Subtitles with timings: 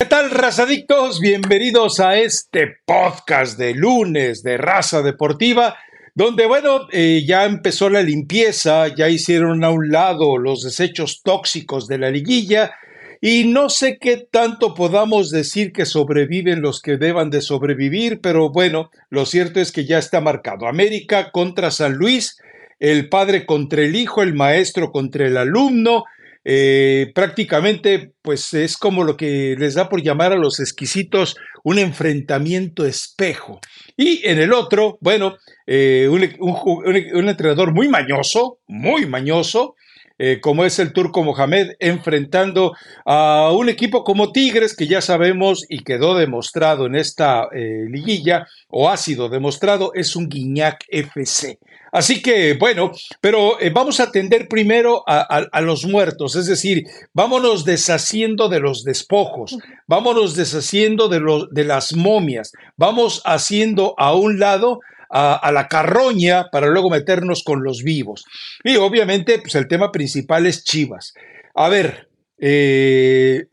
[0.00, 1.18] ¿Qué tal, razadictos?
[1.18, 5.76] Bienvenidos a este podcast de lunes de Raza Deportiva,
[6.14, 11.88] donde, bueno, eh, ya empezó la limpieza, ya hicieron a un lado los desechos tóxicos
[11.88, 12.76] de la liguilla
[13.20, 18.50] y no sé qué tanto podamos decir que sobreviven los que deban de sobrevivir, pero
[18.50, 20.68] bueno, lo cierto es que ya está marcado.
[20.68, 22.40] América contra San Luis,
[22.78, 26.04] el padre contra el hijo, el maestro contra el alumno,
[26.50, 31.78] eh, prácticamente pues es como lo que les da por llamar a los exquisitos un
[31.78, 33.60] enfrentamiento espejo.
[33.98, 39.74] Y en el otro, bueno, eh, un, entrenador muy mañoso, muy mañoso,
[40.18, 42.72] eh, como es el turco Mohamed, enfrentando
[43.04, 48.88] a un equipo como Tigres, que ya sabemos y quedó demostrado en esta liguilla, o
[48.88, 51.58] ha sido demostrado, es un Guiñac FC.
[51.92, 57.64] Así que, bueno, pero eh, vamos a atender primero a, los muertos, es decir, vámonos
[57.64, 59.56] deshaciendo de los despojos,
[59.86, 66.48] vámonos deshaciendo de, los, de las momias, vamos haciendo a un lado a, la carroña
[66.50, 68.24] para luego meternos con los vivos.
[68.64, 71.14] Y obviamente, pues el tema principal es Chivas.
[71.54, 73.46] A ver, eh,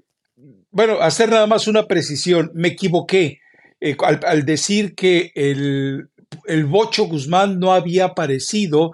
[0.71, 3.39] bueno, hacer nada más una precisión, me equivoqué.
[3.81, 6.09] Eh, al, decir que el,
[6.45, 8.91] el Bocho Guzmán no había aparecido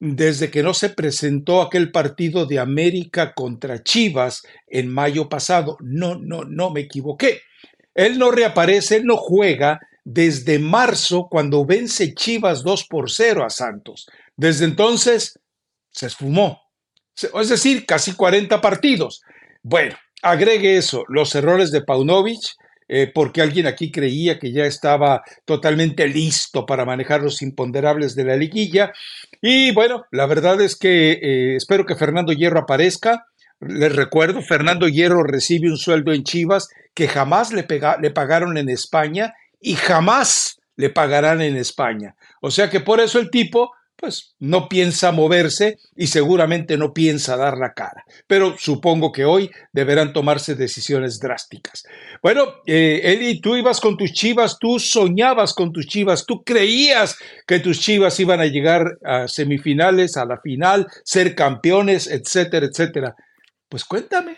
[0.00, 5.76] desde que no se presentó aquel partido de América contra Chivas en mayo pasado.
[5.80, 7.42] No, no, no me equivoqué.
[7.94, 13.50] Él no reaparece, él no juega desde marzo cuando vence Chivas 2 por 0 a
[13.50, 14.06] Santos.
[14.36, 15.38] Desde entonces
[15.90, 16.62] se esfumó.
[17.40, 19.22] Es decir, casi 40 partidos.
[19.62, 22.40] Bueno, agregue eso, los errores de Paunovic,
[22.94, 28.24] eh, porque alguien aquí creía que ya estaba totalmente listo para manejar los imponderables de
[28.24, 28.92] la liguilla.
[29.40, 33.24] Y bueno, la verdad es que eh, espero que Fernando Hierro aparezca.
[33.60, 37.66] Les recuerdo, Fernando Hierro recibe un sueldo en Chivas que jamás le,
[38.02, 42.14] le pagaron en España y jamás le pagarán en España.
[42.42, 47.36] O sea que por eso el tipo pues no piensa moverse y seguramente no piensa
[47.36, 48.04] dar la cara.
[48.26, 51.84] Pero supongo que hoy deberán tomarse decisiones drásticas.
[52.20, 57.16] Bueno, eh, Eli, tú ibas con tus chivas, tú soñabas con tus chivas, tú creías
[57.46, 63.14] que tus chivas iban a llegar a semifinales, a la final, ser campeones, etcétera, etcétera.
[63.68, 64.36] Pues cuéntame.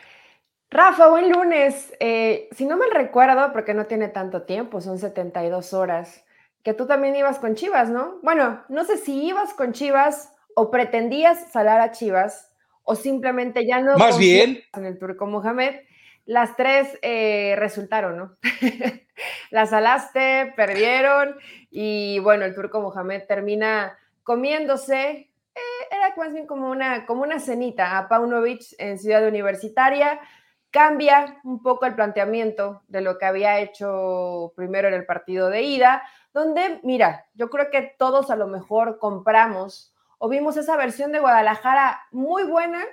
[0.68, 1.90] Rafa, buen lunes.
[2.00, 6.22] Eh, si no me recuerdo, porque no tiene tanto tiempo, son 72 horas
[6.64, 8.18] que tú también ibas con Chivas, ¿no?
[8.22, 12.52] Bueno, no sé si ibas con Chivas o pretendías salar a Chivas
[12.82, 13.96] o simplemente ya no.
[13.98, 14.62] Más bien.
[14.72, 15.82] En el Turco Mohamed.
[16.24, 18.36] Las tres eh, resultaron, ¿no?
[19.50, 21.36] las salaste, perdieron
[21.70, 25.30] y bueno, el Turco Mohamed termina comiéndose.
[25.54, 30.18] Eh, era más bien como una, como una cenita a Paunovic en Ciudad Universitaria
[30.74, 35.62] cambia un poco el planteamiento de lo que había hecho primero en el partido de
[35.62, 36.02] ida,
[36.34, 41.20] donde, mira, yo creo que todos a lo mejor compramos o vimos esa versión de
[41.20, 42.84] Guadalajara muy buena,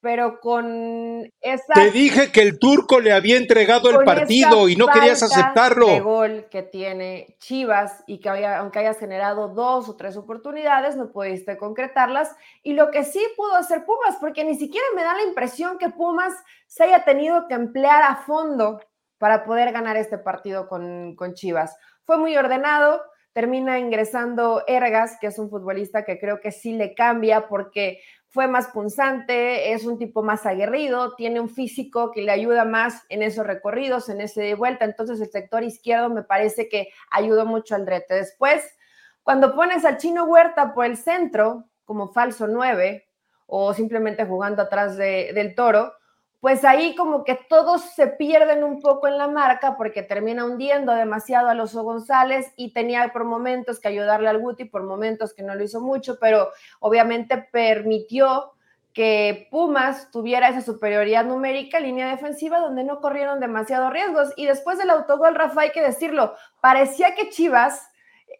[0.00, 1.74] pero con esa...
[1.74, 5.88] Te dije que el turco le había entregado el partido y no querías aceptarlo.
[5.88, 10.96] El gol que tiene Chivas y que había, aunque hayas generado dos o tres oportunidades,
[10.96, 12.36] no pudiste concretarlas.
[12.62, 15.88] Y lo que sí pudo hacer Pumas, porque ni siquiera me da la impresión que
[15.88, 16.34] Pumas
[16.68, 18.80] se haya tenido que emplear a fondo
[19.26, 21.76] para poder ganar este partido con, con Chivas.
[22.04, 26.94] Fue muy ordenado, termina ingresando Ergas, que es un futbolista que creo que sí le
[26.94, 27.98] cambia porque
[28.28, 33.02] fue más punzante, es un tipo más aguerrido, tiene un físico que le ayuda más
[33.08, 34.84] en esos recorridos, en ese de vuelta.
[34.84, 38.14] Entonces el sector izquierdo me parece que ayudó mucho al drete.
[38.14, 38.62] Después,
[39.24, 43.08] cuando pones al chino Huerta por el centro, como falso 9,
[43.46, 45.94] o simplemente jugando atrás del toro,
[46.40, 50.92] pues ahí como que todos se pierden un poco en la marca porque termina hundiendo
[50.92, 55.42] demasiado a Loso González y tenía por momentos que ayudarle al Guti, por momentos que
[55.42, 58.52] no lo hizo mucho, pero obviamente permitió
[58.92, 64.32] que Pumas tuviera esa superioridad numérica línea defensiva donde no corrieron demasiados riesgos.
[64.36, 67.90] Y después del autogol, Rafa, hay que decirlo, parecía que Chivas,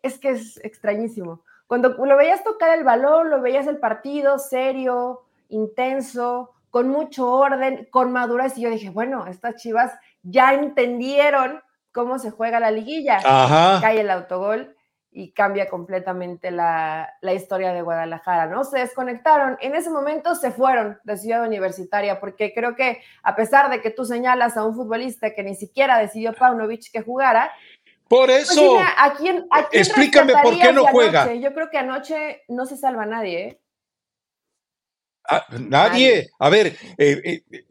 [0.03, 5.25] es que es extrañísimo, cuando lo veías tocar el balón, lo veías el partido serio,
[5.51, 8.59] intenso, con mucho orden, con madurez.
[8.59, 13.19] Y yo dije, bueno, estas chivas ya entendieron cómo se juega la liguilla.
[13.81, 14.77] Cae el autogol
[15.11, 18.63] y cambia completamente la, historia de Guadalajara, ¿no?
[18.63, 19.57] Se desconectaron.
[19.63, 23.91] En ese momento se fueron de Ciudad Universitaria, porque creo que a pesar de que
[23.91, 27.53] tú señalas a un futbolista que ni siquiera decidió Paunovic que jugara,
[28.07, 28.79] por pues eso,
[29.73, 31.33] explícame por qué no juega.
[31.37, 33.61] Yo creo que anoche no se salva nadie, ¿eh?
[35.29, 36.29] Ah, nadie.
[36.39, 37.63] A ver, eh, eh,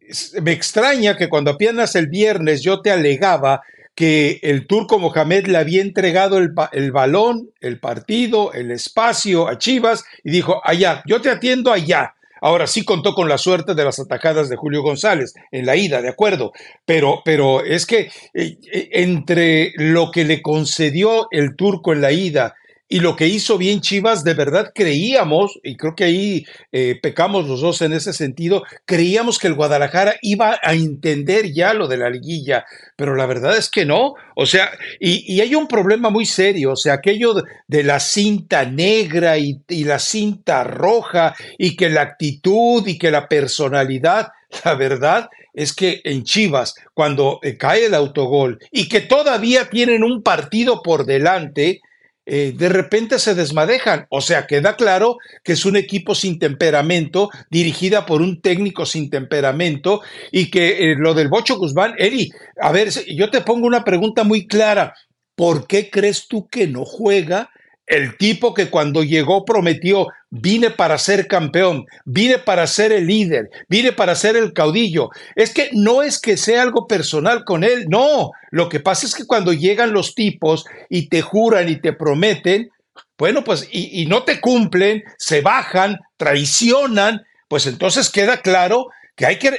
[0.41, 3.61] me extraña que cuando apenas el viernes yo te alegaba
[3.95, 9.57] que el turco Mohamed le había entregado el, el, balón, el partido, el espacio a
[9.57, 12.13] Chivas y dijo, allá, yo te atiendo allá.
[12.41, 16.01] Ahora sí contó con la suerte de las atacadas de Julio González en la ida,
[16.01, 16.51] de acuerdo,
[16.85, 18.57] pero, pero es que eh,
[18.91, 22.53] entre lo que le concedió el turco en la ida
[22.87, 27.47] y lo que hizo bien Chivas, de verdad creíamos, y creo que ahí eh, pecamos
[27.47, 31.97] los dos en ese sentido, creíamos que el Guadalajara iba a entender ya lo de
[31.97, 32.65] la liguilla,
[32.95, 34.13] pero la verdad es que no.
[34.35, 37.33] O sea, y, hay un problema muy serio, o sea, aquello
[37.67, 43.27] de, la cinta negra y, la cinta roja, y que la actitud y que la
[43.27, 44.27] personalidad,
[44.63, 50.03] la verdad es que en Chivas, cuando eh, cae el autogol y que todavía tienen
[50.03, 51.81] un partido por delante,
[52.25, 54.07] eh, de repente se desmadejan.
[54.09, 59.09] O sea, queda claro que es un equipo sin temperamento, dirigida por un técnico sin
[59.09, 60.01] temperamento,
[60.31, 64.23] y que eh, lo del Bocho Guzmán, Eri, a ver, yo te pongo una pregunta
[64.23, 64.93] muy clara.
[65.35, 67.49] ¿Por qué crees tú que no juega
[67.87, 73.49] el tipo que cuando llegó prometió, vine para ser campeón, vine para ser el líder,
[73.69, 75.09] vine para ser el caudillo.
[75.35, 78.31] Es que no es que sea algo personal con él, no.
[78.51, 82.69] Lo que pasa es que cuando llegan los tipos y te juran y te prometen,
[83.17, 89.39] bueno, pues y, no te cumplen, se bajan, traicionan, pues entonces queda claro que hay
[89.39, 89.51] que,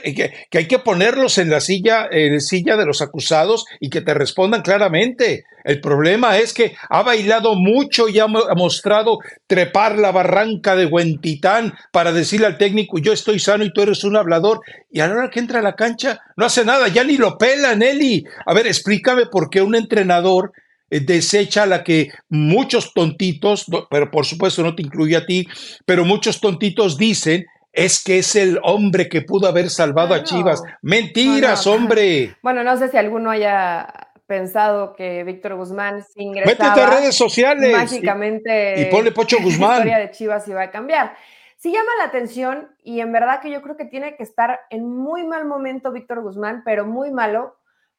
[0.51, 2.09] que, hay que ponerlos en la silla,
[2.39, 5.45] silla de los acusados y que te respondan claramente.
[5.65, 11.75] El problema es que ha bailado mucho y ha, mostrado trepar la barranca de Huentitán
[11.91, 14.61] para decirle al técnico, yo estoy sano y tú eres un hablador.
[14.93, 17.39] Y a la hora que entra a la cancha, no hace nada, ya ni lo
[17.39, 18.25] pela, Nelly.
[18.45, 20.53] A ver, explícame por qué un entrenador
[20.89, 25.49] eh, desecha la que muchos tontitos, pero por supuesto no te incluye a ti,
[25.85, 30.63] pero muchos tontitos dicen es que es el hombre que pudo haber salvado a Chivas.
[30.81, 32.35] Mentiras, hombre.
[32.43, 33.87] Bueno, no sé si alguno haya
[34.27, 39.71] pensado que Víctor Guzmán se ingresaba Métete a redes sociales mágicamente y, ponle Pocho Guzmán.
[39.71, 41.15] La historia de Chivas iba a cambiar.
[41.59, 44.89] Sí llama la atención y en verdad que yo creo que tiene que estar en
[44.89, 47.57] muy mal momento Víctor Guzmán, pero muy malo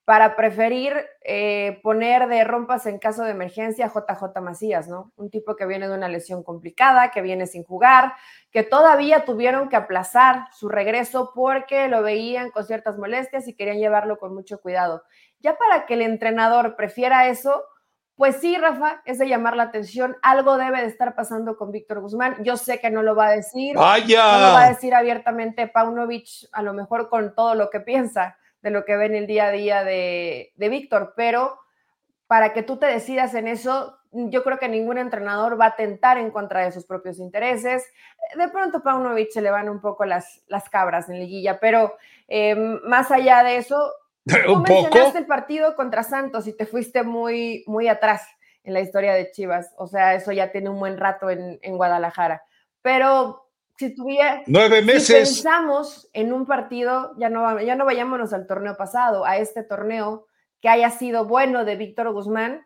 [0.08, 5.12] para preferir eh, poner de rompas en caso de emergencia a JJ Macías, ¿no?
[5.18, 8.14] Un tipo que viene de una lesión complicada, que viene sin jugar,
[8.50, 13.80] que todavía tuvieron que aplazar su regreso porque lo veían con ciertas molestias y querían
[13.80, 15.04] llevarlo con mucho cuidado.
[15.42, 17.66] Ya para que el entrenador prefiera eso,
[18.16, 20.16] pues sí, Rafa, es de llamar la atención.
[20.22, 22.42] Algo debe de estar pasando con Víctor Guzmán.
[22.46, 23.76] Yo sé que no lo va a decir.
[23.76, 24.32] ¡Vaya!
[24.32, 28.38] No lo va a decir abiertamente Paunovic, a lo mejor con todo lo que piensa
[28.62, 31.60] de lo que ve en el día a día de, Víctor, pero
[32.28, 36.18] para que tú te decidas en eso, yo creo que ningún entrenador va a tentar
[36.18, 37.86] en contra de sus propios intereses.
[38.38, 41.96] De pronto Paunovic se le van un poco las, las cabras en liguilla, pero
[42.28, 43.94] em, más allá de eso,
[44.46, 48.28] tú mencionaste el partido contra Santos y te fuiste muy, muy atrás
[48.64, 49.74] en la historia de Chivas.
[49.78, 52.44] O sea, eso ya tiene un buen rato en, en Guadalajara.
[52.82, 53.47] Pero
[53.78, 55.30] si tuviera, nueve meses.
[55.30, 60.26] pensamos en un partido, ya no, ya no vayámonos al torneo pasado, a este torneo
[60.62, 62.66] que haya sido bueno de Víctor Guzmán,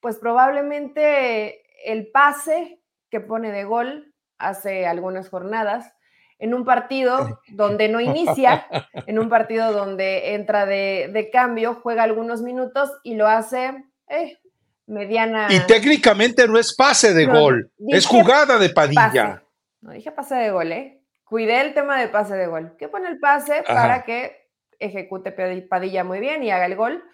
[0.00, 5.92] pues probablemente el pase que pone de gol hace algunas jornadas,
[6.40, 8.66] en un partido donde no inicia,
[9.06, 14.38] en un partido donde entra de, cambio, juega algunos minutos y lo hace eh,
[14.86, 15.46] mediana.
[15.50, 19.41] Y técnicamente no es pase de gol, es jugada de Padilla.
[19.82, 21.02] No dije pase de gol, ¿eh?
[21.24, 22.76] Cuidé el tema de pase de gol.
[22.78, 24.48] ¿Qué pone el pase para que
[24.78, 25.32] ejecute
[25.68, 27.04] Padilla muy bien y haga el gol?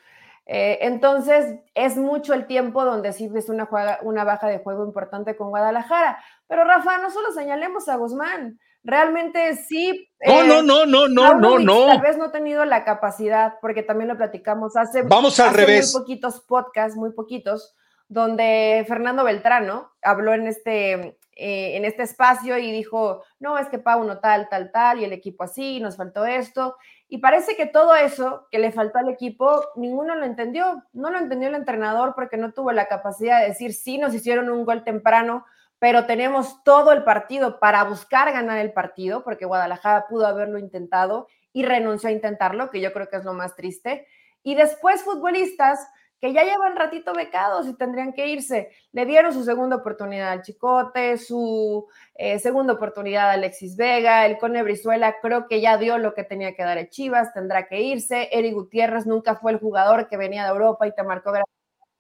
[0.44, 3.68] Eh, entonces, es mucho el tiempo donde sí ves una,
[4.02, 6.22] una baja de juego importante con Guadalajara.
[6.46, 10.10] Pero Rafa, no solo señalemos a Guzmán, realmente sí.
[10.26, 11.86] No, no, no, no, no, no, no.
[11.86, 15.92] Tal vez no ha tenido la capacidad, porque también lo platicamos hace, Vamos al revés.
[15.94, 17.76] muy poquitos podcasts, muy poquitos,
[18.08, 23.78] donde Fernando Beltrano habló en este eh, en este espacio y dijo, no, es que
[23.78, 26.76] Pauno tal, tal, tal, y el equipo así, nos faltó esto.
[27.08, 30.82] Y parece que todo eso que le faltó al equipo, ninguno lo entendió.
[30.92, 34.50] No lo entendió el entrenador porque no tuvo la capacidad de decir, sí, nos hicieron
[34.50, 35.46] un gol temprano,
[35.78, 41.28] pero tenemos todo el partido para buscar ganar el partido, porque Guadalajara pudo haberlo intentado
[41.52, 44.08] y renunció a intentarlo, que yo creo que es lo más triste.
[44.42, 45.88] Y después futbolistas
[46.20, 48.70] que ya llevan ratito becados y tendrían que irse.
[48.92, 54.38] Le dieron su segunda oportunidad al Chicote, su eh, segunda oportunidad a Alexis Vega, el
[54.38, 57.80] Cone Brizuela creo que ya dio lo que tenía que dar a Chivas, tendrá que
[57.80, 58.28] irse.
[58.32, 61.32] Eric Gutiérrez nunca fue el jugador que venía de Europa y te marcó.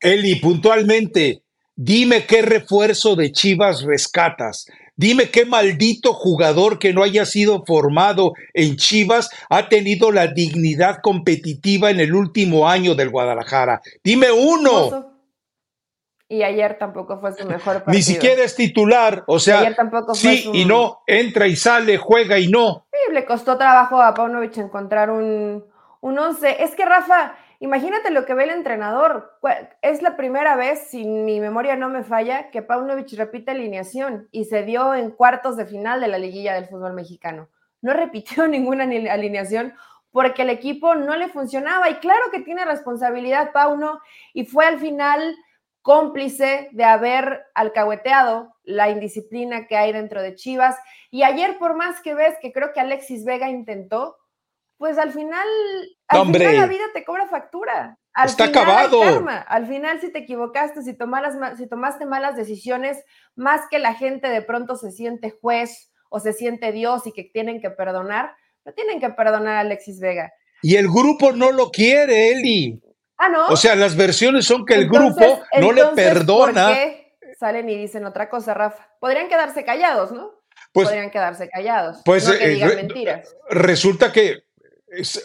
[0.00, 1.42] Eli, puntualmente,
[1.74, 4.66] dime qué refuerzo de Chivas rescatas.
[4.98, 10.96] Dime qué maldito jugador que no haya sido formado en Chivas ha tenido la dignidad
[11.00, 13.80] competitiva en el último año del Guadalajara.
[14.02, 15.14] Dime uno.
[16.28, 17.92] Y ayer tampoco fue su mejor partido.
[17.92, 21.96] Ni siquiera es titular, o sea, ayer tampoco fue sí y no, entra y sale,
[21.96, 22.88] juega y no.
[22.90, 25.64] Sí, le costó trabajo a Paunovic encontrar un,
[26.00, 26.56] un once.
[26.60, 29.38] Es que Rafa, Imagínate lo que ve el entrenador.
[29.82, 34.44] Es la primera vez, si mi memoria no me falla, que Paunovic repite alineación y
[34.44, 37.48] se dio en cuartos de final de la liguilla del fútbol mexicano.
[37.82, 39.74] No repitió ninguna alineación
[40.10, 44.00] porque el equipo no le funcionaba y claro que tiene responsabilidad Pauno
[44.32, 45.36] y fue al final
[45.82, 50.76] cómplice de haber alcahueteado la indisciplina que hay dentro de Chivas.
[51.10, 54.17] Y ayer, por más que ves que creo que Alexis Vega intentó,
[54.78, 55.46] pues al final,
[56.06, 57.98] al final la vida te cobra factura.
[58.14, 59.02] Al Está final acabado.
[59.46, 60.96] Al final, si te equivocaste, si,
[61.56, 63.04] si tomaste malas decisiones,
[63.34, 67.24] más que la gente de pronto se siente juez o se siente Dios y que
[67.24, 70.32] tienen que perdonar, no tienen que perdonar a Alexis Vega.
[70.62, 72.80] Y el grupo no lo quiere, Eli.
[73.16, 73.46] Ah, ¿no?
[73.48, 76.68] O sea, las versiones son que el grupo no le perdona.
[76.68, 78.88] ¿por qué salen y dicen otra cosa, Rafa?
[79.00, 80.32] Podrían quedarse callados, ¿no?
[80.72, 82.02] Pues, Podrían quedarse callados.
[82.04, 83.36] Pues no que eh, digan mentiras.
[83.48, 84.47] Resulta que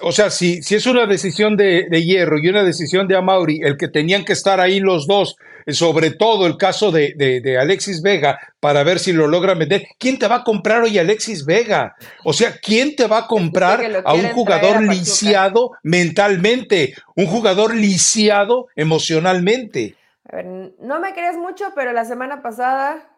[0.01, 3.77] o sea, si, si es una decisión de, Hierro y una decisión de Amauri, el
[3.77, 8.83] que tenían que estar ahí los dos, sobre todo el caso de, Alexis Vega, para
[8.83, 11.95] ver si lo logra vender, ¿quién te va a comprar hoy Alexis Vega?
[12.25, 18.67] O sea, ¿quién te va a comprar a un jugador lisiado mentalmente, un jugador lisiado
[18.75, 19.95] emocionalmente?
[20.29, 20.45] A ver,
[20.79, 23.09] no me crees mucho, pero la semana pasada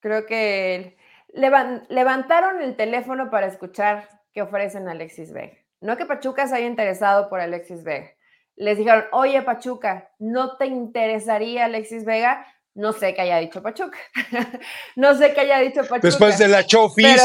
[0.00, 0.96] creo que
[1.32, 5.61] levantaron el teléfono para escuchar qué ofrecen a Alexis Vega.
[5.82, 8.12] No que Pachuca se haya interesado por Alexis Vega.
[8.56, 12.46] Les dijeron, oye Pachuca, ¿no te interesaría Alexis Vega?
[12.74, 13.98] No sé qué haya dicho Pachuca.
[14.96, 16.00] no sé qué haya dicho Pachuca.
[16.02, 17.20] Después de la Chofis.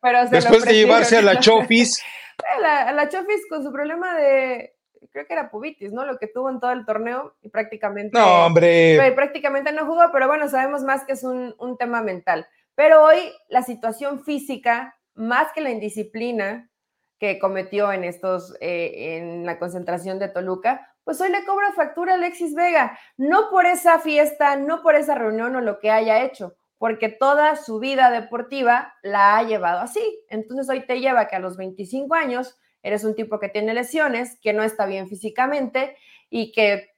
[0.00, 2.02] Pero, después de llevarse a la Chofis.
[2.64, 4.74] a la Chofis con su problema de,
[5.12, 6.04] creo que era pubitis, ¿no?
[6.06, 8.18] Lo que tuvo en todo el torneo y prácticamente.
[8.18, 9.12] No, hombre.
[9.14, 12.46] Prácticamente no jugó, pero bueno, sabemos más que es un, un tema mental.
[12.74, 13.18] Pero hoy
[13.48, 16.70] la situación física, más que la indisciplina,
[17.22, 22.14] que cometió en estos, eh, en la concentración de Toluca, pues hoy le cobra factura
[22.14, 26.24] a Alexis Vega, no por esa fiesta, no por esa reunión o lo que haya
[26.24, 30.00] hecho, porque toda su vida deportiva la ha llevado así.
[30.30, 34.36] Entonces hoy te lleva que a los 25 años eres un tipo que tiene lesiones,
[34.42, 35.96] que no está bien físicamente
[36.28, 36.90] y que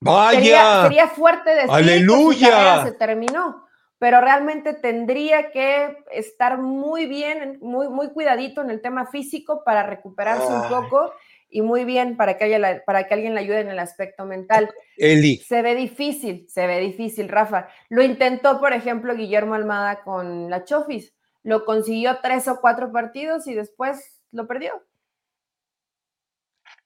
[0.00, 2.82] Vaya, sería, fuerte decir ¡Aleluya!
[2.82, 3.61] que se terminó
[4.02, 9.84] pero realmente tendría que estar muy bien, muy, muy cuidadito en el tema físico para
[9.84, 11.12] recuperarse un poco
[11.48, 14.68] y muy bien para que, haya para que alguien le ayude en el aspecto mental.
[14.96, 15.36] Eli.
[15.36, 17.68] Se ve difícil, se ve difícil, Rafa.
[17.90, 21.14] Lo intentó, por ejemplo, Guillermo Almada con la Chofis.
[21.44, 24.82] Lo consiguió tres o cuatro partidos y después lo perdió.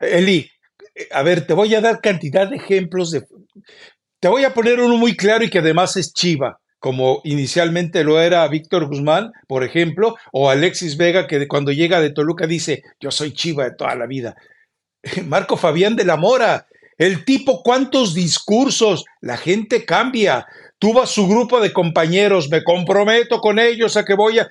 [0.01, 0.51] Eli,
[1.13, 3.27] a ver, te voy a dar cantidad de ejemplos de...
[4.21, 8.21] Te voy a poner uno muy claro y que además es chiva como inicialmente lo
[8.21, 13.11] era Víctor Guzmán, por ejemplo, o Alexis Vega, que cuando llega de Toluca dice, yo
[13.11, 14.37] soy chiva de toda la vida.
[15.27, 20.47] Marco Fabián de la Mora, el tipo, cuántos discursos, la gente cambia.
[20.79, 24.49] Tuvo a su grupo de compañeros, me comprometo con ellos a que voy a...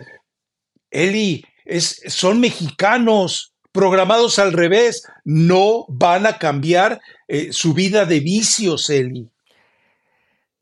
[0.92, 7.00] Eli, es, son mexicanos, programados al revés, no van a cambiar
[7.30, 9.30] eh, su vida de vicios, Eli.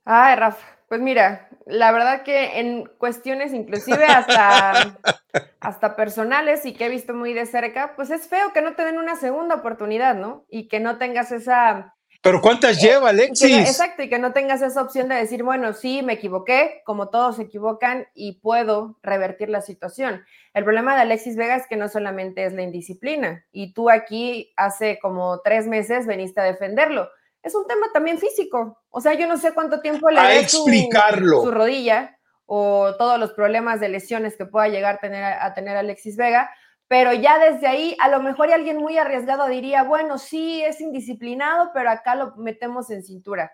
[0.06, 4.98] Ay, Rafa, pues mira, la verdad que en cuestiones inclusive hasta,
[5.60, 8.84] hasta personales y que he visto muy de cerca, pues es feo que no te
[8.84, 10.46] den una segunda oportunidad, ¿no?
[10.50, 11.96] Y que no tengas esa...
[12.22, 13.58] Pero ¿cuántas eh, lleva, Alexis?
[13.58, 17.36] exacto, y que no tengas esa opción de decir, bueno, sí, me equivoqué, como todos
[17.36, 20.24] se equivocan, y puedo revertir la situación.
[20.54, 24.54] El problema de Alexis Vega es que no solamente es la indisciplina, y tú aquí
[24.56, 27.10] hace como tres meses veniste a defenderlo
[27.44, 28.82] es un tema también físico.
[28.90, 33.34] O sea, yo no sé cuánto tiempo le da su, su, rodilla o todos los
[33.34, 36.50] problemas de lesiones que pueda llegar a tener, a tener Alexis Vega,
[36.88, 41.72] pero ya desde ahí a lo mejor alguien muy arriesgado diría, bueno, sí, es indisciplinado,
[41.74, 43.52] pero acá lo metemos en cintura.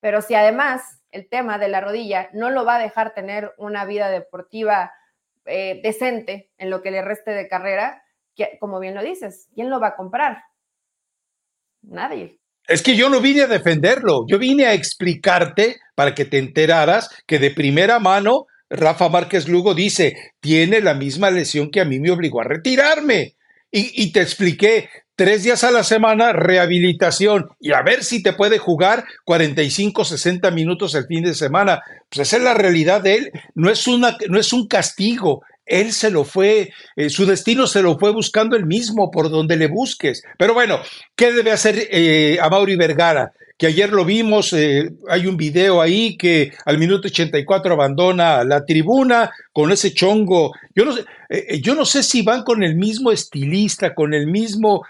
[0.00, 3.84] Pero si además el tema de la rodilla no lo va a dejar tener una
[3.84, 4.92] vida deportiva
[5.46, 8.02] eh, decente en lo que le reste de carrera,
[8.34, 10.42] que, como bien lo dices, ¿quién lo va a comprar?
[11.82, 12.40] Nadie.
[12.68, 17.10] Es que yo no vine a defenderlo, yo vine a explicarte para que te enteraras
[17.26, 21.98] que de primera mano Rafa Márquez Lugo dice, tiene la misma lesión que a mí
[21.98, 23.34] me obligó a retirarme.
[23.72, 28.58] Y, te expliqué, tres días a la semana, rehabilitación y a ver si te puede
[28.58, 31.80] jugar 45, 60 minutos el fin de semana.
[32.08, 33.32] Pues esa es la realidad de él.
[33.54, 35.42] No es, una, no es un castigo.
[35.70, 39.56] Él se lo fue, eh, su destino se lo fue buscando él mismo por donde
[39.56, 40.22] le busques.
[40.36, 40.80] Pero bueno,
[41.14, 43.32] ¿qué debe hacer eh, a Mauri Vergara?
[43.56, 48.64] que ayer lo vimos, eh, hay un video ahí que al minuto 84 abandona la
[48.64, 50.52] tribuna con ese chongo.
[50.74, 51.04] Yo no sé,
[51.60, 54.82] yo no sé si van con el mismo estilista, con el mismo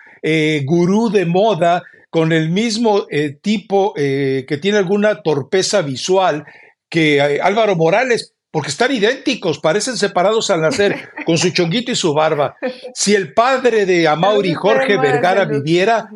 [0.67, 3.09] gurú de moda, con el mismo
[3.43, 6.45] tipo que tiene alguna torpeza visual
[6.89, 12.13] que Álvaro Morales, porque están idénticos, parecen separados al nacer, con su chonguito y su
[12.15, 12.57] barba.
[12.95, 16.11] Si el padre de Amauri, Jorge Vergara, viviera,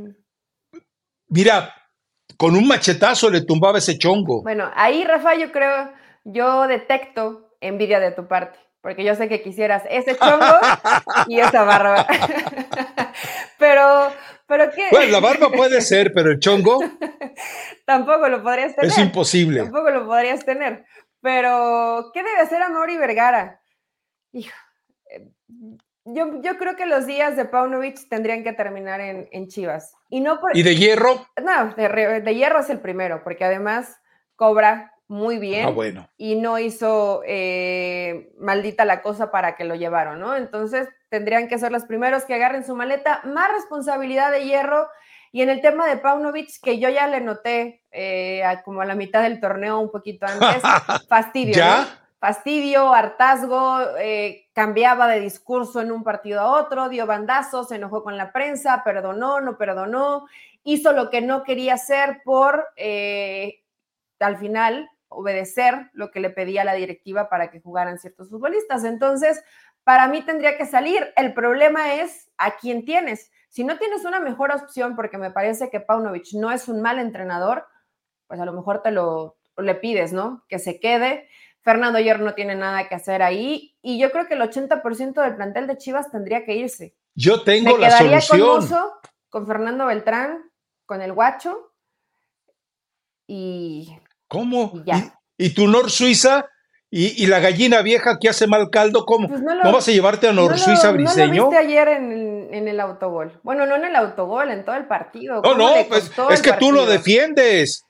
[1.29, 1.75] mira,
[2.37, 4.43] con un machetazo le tumbaba ese chongo.
[4.43, 5.93] Bueno, ahí, Rafa, yo creo,
[6.25, 10.45] yo detecto envidia de tu parte porque yo sé que quisieras ese chongo
[11.27, 12.07] y esa barba.
[13.59, 14.13] pero,
[14.47, 14.89] pero ¿qué?
[14.91, 16.81] Bueno, la barba puede ser, pero el chongo.
[17.87, 18.91] tampoco lo podrías tener.
[18.91, 19.63] Es imposible.
[19.63, 20.85] Tampoco lo podrías tener.
[21.25, 23.63] Pero, ¿qué debe hacer Amori Vergara?
[24.33, 24.55] Hijo,
[25.07, 25.27] eh,
[26.05, 29.95] yo, yo, creo que los días de Paunovic tendrían que terminar en, Chivas.
[30.11, 31.27] Y, no ¿Y de hierro?
[31.43, 33.99] No, de, de hierro es el primero, porque además
[34.37, 36.09] cobra muy bien ah, bueno.
[36.19, 40.37] y no hizo eh, maldita la cosa para que lo llevaron, ¿no?
[40.37, 44.89] Entonces tendrían que ser los primeros que agarren su maleta, más responsabilidad de hierro.
[45.35, 48.95] Y en el tema de Paunovic, que yo ya le noté eh, como a la
[48.95, 50.63] mitad del torneo, un poquito antes,
[51.09, 51.57] fastidio.
[51.57, 51.89] ¿Ya?
[52.21, 58.05] Fastidio, hartazgo, eh, cambiaba de discurso en un partido a otro, dio bandazos, se enojó
[58.05, 60.29] con la prensa, perdonó, no perdonó,
[60.63, 62.69] hizo lo que no quería hacer por,
[64.21, 68.85] al final, obedecer lo que le pedía la directiva para que jugaran ciertos futbolistas.
[68.85, 69.43] Entonces,
[69.83, 71.13] para mí tendría que salir.
[71.17, 73.33] El problema es a quién tienes.
[73.55, 76.99] Si no tienes una mejor opción, porque me parece que Paunovic no es un mal
[76.99, 77.65] entrenador,
[78.27, 80.45] pues a lo mejor te lo le pides, ¿no?
[80.49, 81.29] Que se quede.
[81.61, 85.37] Fernando Hierro no tiene nada que hacer ahí y yo creo que el 80% del
[85.37, 86.97] plantel de Chivas tendría que irse.
[87.15, 88.41] Yo tengo la solución.
[88.41, 88.91] Con,
[89.29, 90.51] con Fernando Beltrán,
[90.85, 91.73] con el Guacho
[93.29, 93.97] y
[94.27, 94.73] ¿Cómo?
[95.39, 96.45] ¿Y, tu Nor Suiza?
[96.97, 99.05] ¿Y, la gallina vieja que hace mal caldo?
[99.05, 99.27] ¿Cómo?
[99.29, 101.27] Pues no, vas a llevarte a Nor Suiza Briseño?
[101.27, 103.33] No lo viste ayer en, el autogol.
[103.43, 105.43] Bueno, no en el autogol, en todo el partido.
[105.43, 107.85] No, no, pues, es que tú lo defiendes.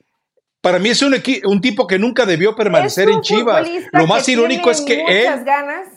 [0.59, 3.69] Para mí es un, un tipo que nunca debió permanecer en Chivas.
[3.91, 5.87] Lo más irónico es que muchas ganas,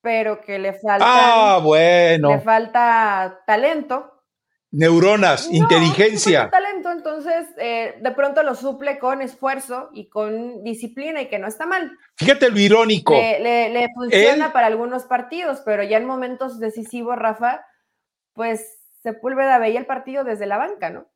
[0.00, 1.06] pero que le falta.
[1.06, 2.30] Ah, bueno.
[2.30, 4.15] Le falta talento
[4.76, 6.50] neuronas, inteligencia.
[6.50, 11.48] talento, entonces eh, de pronto lo suple con esfuerzo y con disciplina y que no
[11.48, 11.90] está mal.
[12.16, 13.14] Fíjate lo irónico.
[13.14, 17.64] Le, funciona para algunos partidos, pero ya en momentos decisivos, Rafa,
[18.34, 21.08] pues Sepúlveda veía el partido desde la banca, ¿no?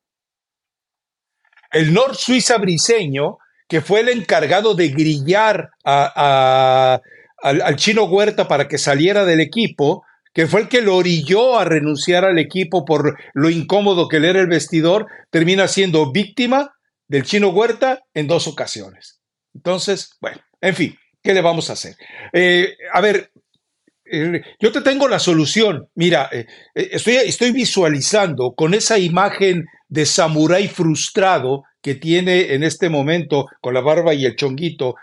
[1.71, 6.99] El Nord Suiza briseño, que fue el encargado de grillar al,
[7.37, 11.65] al chino Huerta para que saliera del equipo, que fue el que lo orilló a
[11.65, 16.73] renunciar al equipo por lo incómodo que le era el vestidor, termina siendo víctima
[17.07, 19.21] del chino Huerta en dos ocasiones.
[19.53, 21.95] Entonces, bueno, en fin, ¿qué le vamos a hacer?
[22.31, 23.31] Eh, a ver,
[24.05, 25.89] eh, yo te tengo la solución.
[25.95, 32.89] Mira, eh, estoy, estoy visualizando con esa imagen de samurái frustrado que tiene en este
[32.89, 34.95] momento con la barba y el chonguito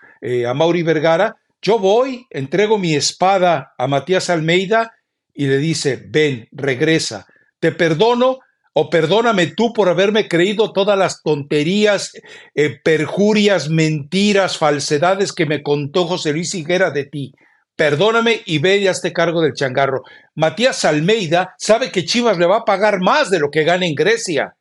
[0.47, 1.37] a Mauri Vergara.
[1.61, 4.93] Yo voy, entrego mi espada a Matías Almeida
[5.38, 7.24] y le dice, ven, regresa,
[7.61, 8.40] te perdono
[8.72, 12.11] o perdóname tú por haberme creído todas las tonterías,
[12.57, 17.35] eh, perjurias, mentiras, falsedades que me contó José Luis Higuera de ti.
[17.77, 20.03] Perdóname y ve y hazte cargo del changarro.
[20.35, 23.94] Matías Almeida sabe que Chivas le va a pagar más de lo que gana en
[23.94, 24.57] Grecia.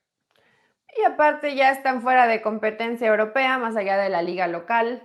[0.95, 5.01] Y aparte ya están fuera de competencia europea, más allá de la liga local.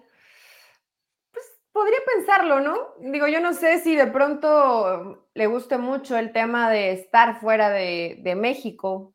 [1.73, 2.77] Podría pensarlo, ¿no?
[3.01, 7.71] Digo, yo no sé si de pronto le guste mucho el tema de estar fuera
[7.71, 9.15] de, México.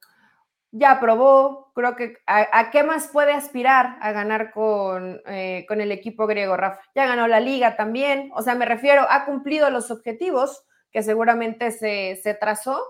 [0.71, 5.91] Ya probó, creo que a, qué más puede aspirar a ganar con, eh, con el
[5.91, 6.81] equipo griego, Rafa.
[6.95, 11.69] Ya ganó la liga también, o sea, me refiero, ha cumplido los objetivos que seguramente
[11.71, 12.81] se, se trazó.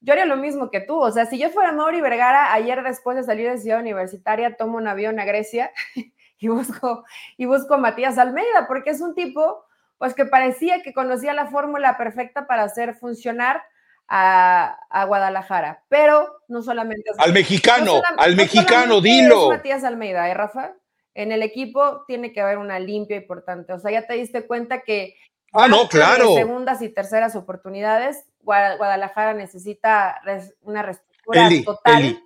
[0.00, 3.16] Yo haría lo mismo que tú, o sea, si yo fuera Mauri Vergara, ayer después
[3.16, 5.70] de salir de Ciudad Universitaria, tomo un avión a Grecia
[6.42, 7.04] y busco,
[7.36, 9.64] y busco a Matías Almeida, porque es un tipo
[9.98, 13.62] pues que parecía que conocía la fórmula perfecta para hacer funcionar
[14.08, 17.04] a, Guadalajara, pero no solamente...
[17.18, 19.48] Al mexicano, al mexicano, dilo.
[19.48, 20.72] Matías Almeida, ¿eh, Rafa?
[21.14, 24.82] En el equipo tiene que haber una limpia importante, o sea, ya te diste cuenta
[24.82, 25.14] que...
[25.52, 26.34] Ah, no, claro.
[26.34, 30.20] Segundas y terceras oportunidades, Guadalajara necesita
[30.62, 32.22] una reestructuración total.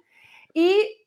[0.55, 1.06] Y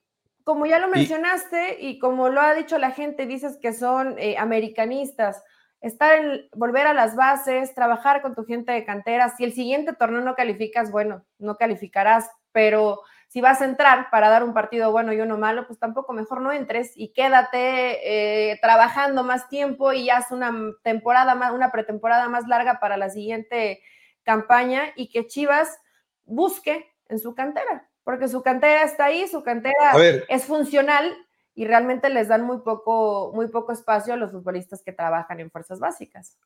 [0.49, 4.35] como ya lo mencionaste y, como lo ha dicho la gente, dices que son eh,
[4.39, 5.43] americanistas.
[5.79, 9.29] Estar en, volver a las bases, trabajar con tu gente de cantera.
[9.29, 14.29] Si el siguiente torneo no calificas, bueno, no calificarás, pero si vas a entrar para
[14.29, 18.57] dar un partido bueno y uno malo, pues tampoco mejor no entres y quédate eh,
[18.59, 23.83] trabajando más tiempo y haz una temporada más, una pretemporada más larga para la siguiente
[24.23, 25.79] campaña y que Chivas
[26.25, 29.93] busque en su cantera, porque su cantera está ahí, su cantera
[30.27, 31.15] es funcional
[31.55, 35.51] y realmente les dan muy poco, muy poco espacio a los futbolistas que trabajan en
[35.51, 36.38] fuerzas básicas.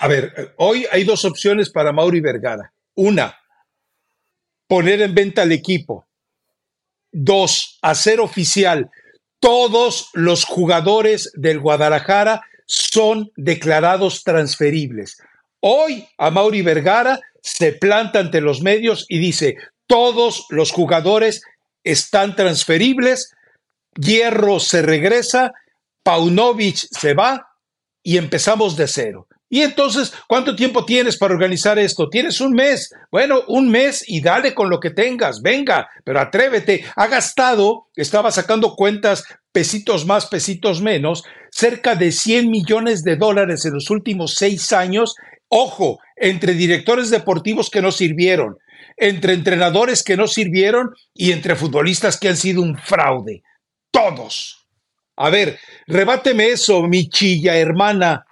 [0.00, 2.72] A ver, hoy hay dos opciones para Mauri Vergara.
[2.94, 3.36] Una,
[4.66, 6.06] poner en venta el equipo.
[7.10, 8.90] Dos, hacer oficial.
[9.40, 15.22] Todos los jugadores del Guadalajara son declarados transferibles.
[15.60, 21.42] Hoy a Mauri Vergara se planta ante los medios y dice, todos los jugadores
[21.84, 23.32] están transferibles,
[23.94, 25.52] Hierro se regresa,
[26.02, 27.48] Paunovic se va
[28.02, 29.28] y empezamos de cero.
[29.50, 32.10] Y entonces, ¿cuánto tiempo tienes para organizar esto?
[32.10, 32.92] Tienes un mes.
[33.10, 35.40] Bueno, un mes y dale con lo que tengas.
[35.40, 36.84] Venga, pero atrévete.
[36.96, 43.64] Ha gastado, estaba sacando cuentas, pesitos más, pesitos menos, cerca de 100 millones de dólares
[43.64, 45.14] en los últimos seis años.
[45.48, 48.58] Ojo, entre directores deportivos que no sirvieron,
[48.96, 53.42] entre entrenadores que no sirvieron y entre futbolistas que han sido un fraude.
[53.90, 54.66] Todos.
[55.16, 58.24] A ver, rebáteme eso, mi chilla hermana.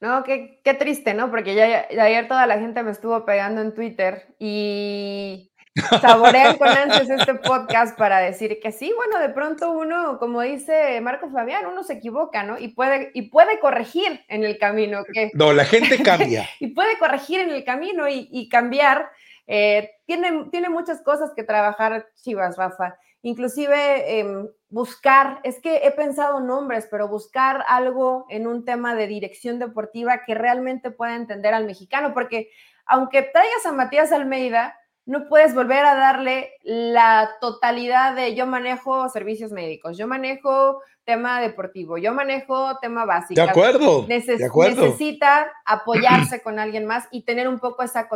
[0.00, 1.30] No, qué, qué triste, ¿no?
[1.30, 5.51] Porque ya, ayer toda la gente me estuvo pegando en Twitter y
[6.00, 11.00] saborean con ansias este podcast para decir que sí, bueno, de pronto uno, como dice
[11.00, 12.58] Marco Fabián, uno se equivoca, ¿no?
[12.58, 15.04] Y puede, y puede corregir en el camino.
[15.12, 16.48] Que, no, la gente cambia.
[16.60, 19.10] y puede corregir en el camino y, cambiar.
[19.46, 25.90] Eh, tiene, tiene muchas cosas que trabajar Chivas, Rafa inclusive em, buscar, es que he
[25.92, 31.54] pensado nombres, pero buscar algo en un tema de dirección deportiva que realmente pueda entender
[31.54, 32.50] al mexicano, porque
[32.84, 39.08] aunque traigas a Matías Almeida, no puedes volver a darle la totalidad de yo manejo
[39.08, 43.40] servicios médicos, yo manejo tema deportivo, yo manejo tema básico.
[43.40, 44.82] De acuerdo, de acuerdo.
[44.82, 48.08] Necesita apoyarse con alguien más y tener un poco esa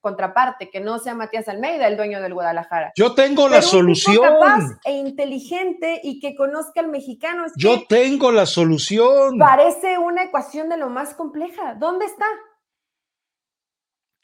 [0.00, 2.92] contraparte, que no sea Matías Almeida el dueño del Guadalajara.
[2.96, 4.22] Yo tengo la solución.
[4.22, 7.44] capaz e inteligente y que conozca al mexicano.
[7.56, 9.38] yo tengo la solución.
[9.38, 11.74] Parece una ecuación de lo más compleja.
[11.74, 12.26] ¿Dónde está?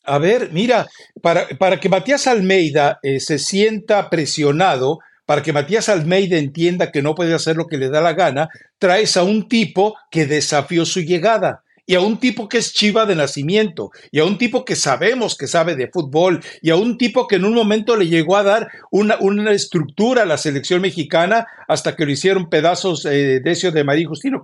[0.07, 0.87] A ver, mira,
[1.21, 7.03] para, para que Matías Almeida eh, se sienta presionado, para que Matías Almeida entienda que
[7.03, 10.87] no puede hacer lo que le da la gana, traes a un tipo que desafió
[10.87, 14.65] su llegada y a un tipo que es chiva de nacimiento, y a un tipo
[14.65, 18.09] que sabemos que sabe de fútbol, y a un tipo que en un momento le
[18.09, 23.05] llegó a dar una, una estructura a la selección mexicana hasta que lo hicieron pedazos
[23.07, 24.43] eh, de Decio de María Justino.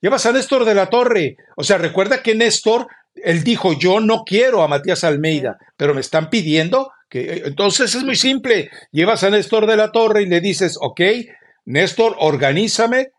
[0.00, 1.36] Llevas a Néstor de la Torre.
[1.56, 2.86] O sea, recuerda que Néstor
[3.22, 7.20] él dijo, yo no quiero a Matías Almeida, pero me están pidiendo que...
[7.20, 11.00] Eh, entonces es muy simple, llevas a Néstor de la Torre y le dices, ok,
[11.64, 13.12] Néstor, organízame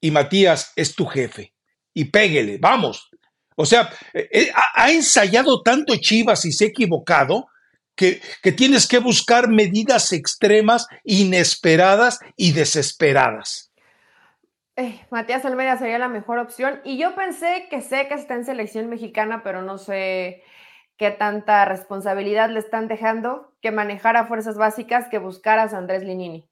[0.00, 1.52] y Matías es tu jefe.
[1.94, 3.10] Y péguele, vamos.
[3.56, 7.46] O sea, eh, eh, ha, ensayado tanto Chivas y se ha equivocado
[7.94, 13.71] que, que tienes que buscar medidas extremas, inesperadas y desesperadas.
[15.10, 16.80] Matías Almeida sería la mejor opción.
[16.84, 20.42] Y yo pensé que sé que está en selección mexicana, pero no sé
[20.96, 26.04] qué tanta responsabilidad le están dejando que manejar a fuerzas básicas que buscar a Andrés
[26.04, 26.48] Linini.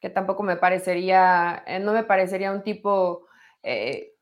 [0.00, 3.26] Que tampoco me parecería, eh, no me parecería un tipo
[3.62, 4.14] eh,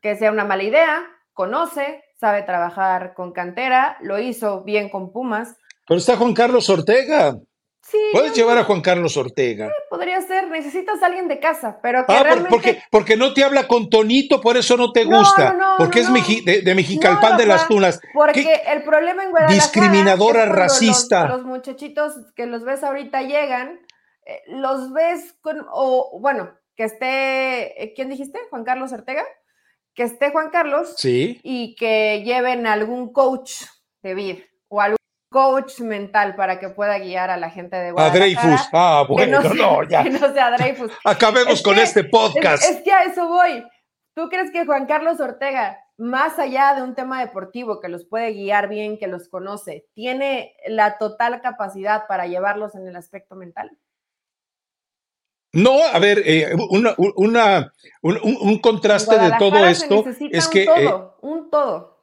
[0.00, 1.04] que sea una mala idea.
[1.32, 5.56] Conoce, sabe trabajar con cantera, lo hizo bien con Pumas.
[5.86, 7.36] Pero está Juan Carlos Ortega.
[8.12, 9.70] Puedes llevar a Juan Carlos Ortega.
[9.90, 13.66] podría ser, necesitas a alguien de casa, pero que ah, porque, porque no te habla
[13.68, 15.56] con tonito, por eso no te gusta.
[15.78, 16.12] porque es
[16.44, 18.00] de, de, Mexicalpan de las Tunas.
[18.12, 21.28] Porque el problema en Guadalajara Discriminadora, racista.
[21.28, 23.80] Los, muchachitos que los ves ahorita llegan,
[24.24, 28.38] eh, los ves con, o bueno, que esté, eh, ¿quién dijiste?
[28.50, 29.24] Juan Carlos Ortega.
[29.94, 30.94] Que esté Juan Carlos.
[30.96, 31.40] Sí.
[31.44, 33.62] Y que lleven algún coach
[34.02, 35.03] de vida o algún
[35.34, 38.24] coach mental para que pueda guiar a la gente de Guadalajara.
[38.24, 38.68] A Dreyfus.
[38.72, 40.04] Ah, bueno, no, ya.
[40.04, 40.92] Que no sea Dreyfus.
[41.04, 42.62] Acabemos con este podcast.
[42.62, 43.64] Es, que a eso voy.
[44.14, 48.32] ¿Tú crees que Juan Carlos Ortega, más allá de un tema deportivo que los puede
[48.32, 53.76] guiar bien, que los conoce, tiene la total capacidad para llevarlos en el aspecto mental?
[55.52, 56.94] No, a ver, eh, una,
[58.02, 60.68] un, contraste de todo esto es que...
[60.68, 61.93] Un todo, un todo eh,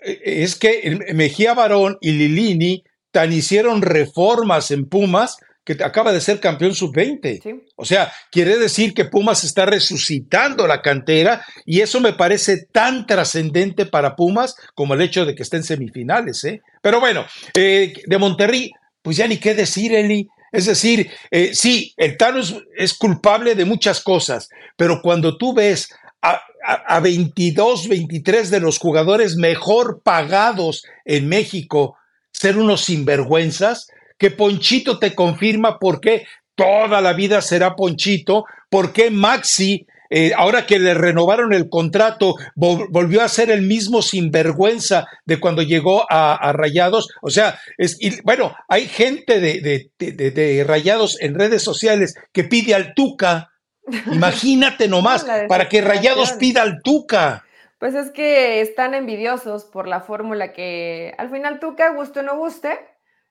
[0.00, 6.40] es que Mejía Barón y Lilini tan hicieron reformas en Pumas que acaba de ser
[6.40, 7.62] campeón sub-20.
[7.76, 13.06] O sea, quiere decir que Pumas está resucitando la cantera y eso me parece tan
[13.06, 16.42] trascendente para Pumas como el hecho de que esté en semifinales.
[16.44, 16.62] ¿eh?
[16.82, 18.70] Pero bueno, eh, de Monterrey,
[19.02, 20.28] pues ya ni qué decir, Eli.
[20.52, 22.40] Es decir, eh, sí, el Tano
[22.76, 28.78] es, culpable de muchas cosas, pero cuando tú ves a, a, 22, 23 de los
[28.78, 31.96] jugadores mejor pagados en México
[32.32, 38.92] ser unos sinvergüenzas, que Ponchito te confirma por qué toda la vida será Ponchito, por
[38.92, 45.06] qué Maxi, eh, ahora que le renovaron el contrato, volvió a ser el mismo sinvergüenza
[45.24, 47.08] de cuando llegó a, Rayados.
[47.22, 52.94] O sea, es, bueno, hay gente de, de, Rayados en redes sociales que pide al
[52.94, 53.49] Tuca.
[54.12, 57.44] Imagínate nomás, para que Rayados pida al Tuca.
[57.78, 62.36] Pues es que están envidiosos por la fórmula que al final Tuca, guste o no
[62.36, 62.78] guste,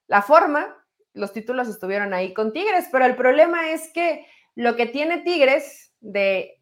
[0.08, 0.76] la forma
[1.14, 5.94] los títulos estuvieron ahí con Tigres, pero el problema es que lo que tiene Tigres
[6.00, 6.60] de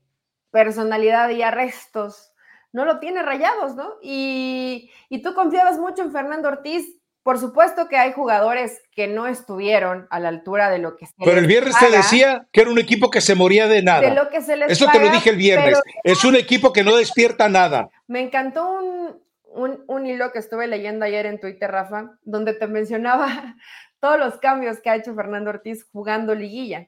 [0.51, 2.33] personalidad y arrestos,
[2.73, 3.95] no lo tiene rayados, ¿no?
[4.01, 4.91] Y,
[5.23, 6.96] tú confiabas mucho en Fernando Ortiz.
[7.27, 11.13] Por supuesto que hay jugadores que no estuvieron a la altura de lo que se
[11.17, 13.99] Pero el viernes se decía que era un equipo que se moría de nada.
[13.99, 15.77] De lo que se les Eso te lo dije el viernes.
[16.05, 17.89] Es un equipo que no despierta nada.
[18.07, 22.65] Me encantó un, un, un, hilo que estuve leyendo ayer en Twitter, Rafa, donde te
[22.65, 23.57] mencionaba
[23.99, 26.87] todos los cambios que ha hecho Fernando Ortiz jugando liguilla.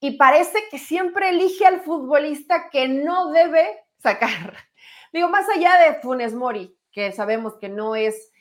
[0.00, 4.52] Y parece que siempre elige al futbolista que no debe sacar.
[5.14, 8.32] Digo, más allá de Funes Mori, que sabemos que no es...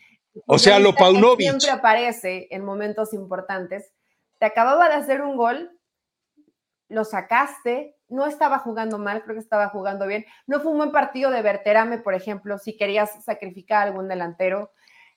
[0.46, 1.48] O sea, lo Paunovic.
[1.48, 3.94] Siempre aparece en momentos importantes.
[4.40, 5.72] Te acababa de hacer un gol,
[6.90, 10.26] lo sacaste, no estaba jugando mal, creo que estaba jugando bien.
[10.46, 14.72] No fue un buen partido de Berterame, por ejemplo, si querías sacrificar a algún delantero.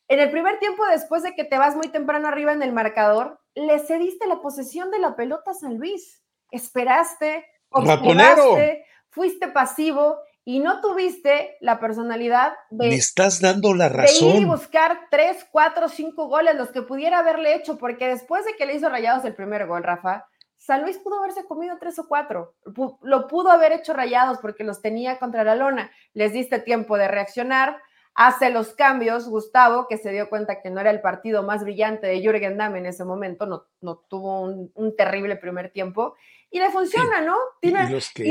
[0.09, 3.41] En el primer tiempo, después de que te vas muy temprano arriba en el marcador,
[3.55, 6.25] le cediste la posesión de la pelota a San Luis.
[6.51, 10.19] Esperaste, observaste, fuiste pasivo
[10.51, 12.89] y no tuviste la personalidad de.
[12.89, 14.33] Me estás dando la razón.
[14.33, 18.45] De ir y buscar tres, cuatro, cinco goles, los que pudiera haberle hecho, porque después
[18.45, 22.01] de que le hizo rayados el primer gol, Rafa, San Luis pudo haberse comido tres
[22.01, 22.57] o cuatro.
[23.01, 25.93] Lo pudo haber hecho rayados porque los tenía contra la lona.
[26.15, 27.81] Les diste tiempo de reaccionar
[28.21, 32.07] hace los cambios, Gustavo, que se dio cuenta que no era el partido más brillante
[32.07, 36.17] de Jürgen Damm en ese momento, no, no tuvo un, terrible primer tiempo,
[36.51, 37.39] y le funciona, ¿no?
[37.63, 37.73] ¿Y,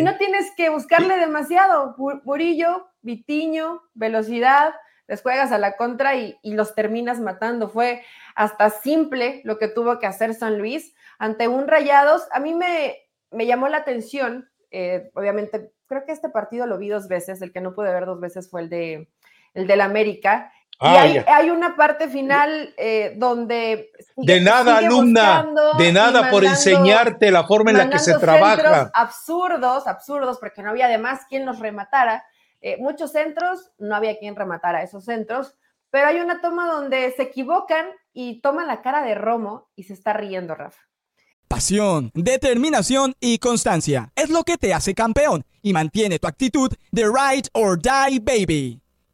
[0.04, 1.96] no tienes que buscarle demasiado.
[2.24, 4.76] Murillo, Vitiño, velocidad,
[5.08, 7.68] les juegas a la contra y, los terminas matando.
[7.68, 8.04] Fue
[8.36, 12.28] hasta simple lo que tuvo que hacer San Luis ante un Rayados.
[12.32, 12.96] A mí me,
[13.32, 17.52] me llamó la atención, eh, obviamente, creo que este partido lo vi dos veces, el
[17.52, 19.10] que no pude ver dos veces fue el de
[19.60, 20.52] el del América.
[20.74, 23.92] y ah, hay, una parte final eh, donde...
[24.16, 25.46] de nada, alumna,
[25.78, 28.90] de nada por enseñarte la forma en la que se trabaja.
[28.94, 32.24] Absurdos, absurdos, porque no había además quien los rematara.
[32.62, 35.56] Eh, muchos centros, no había quien rematara esos centros,
[35.92, 39.94] pero hay una toma donde se equivocan y toman la cara de Romo y se
[39.94, 40.82] está riendo Rafa.
[41.48, 47.06] Pasión, determinación y constancia es lo que te hace campeón y mantiene tu actitud de
[47.06, 48.82] ride or die baby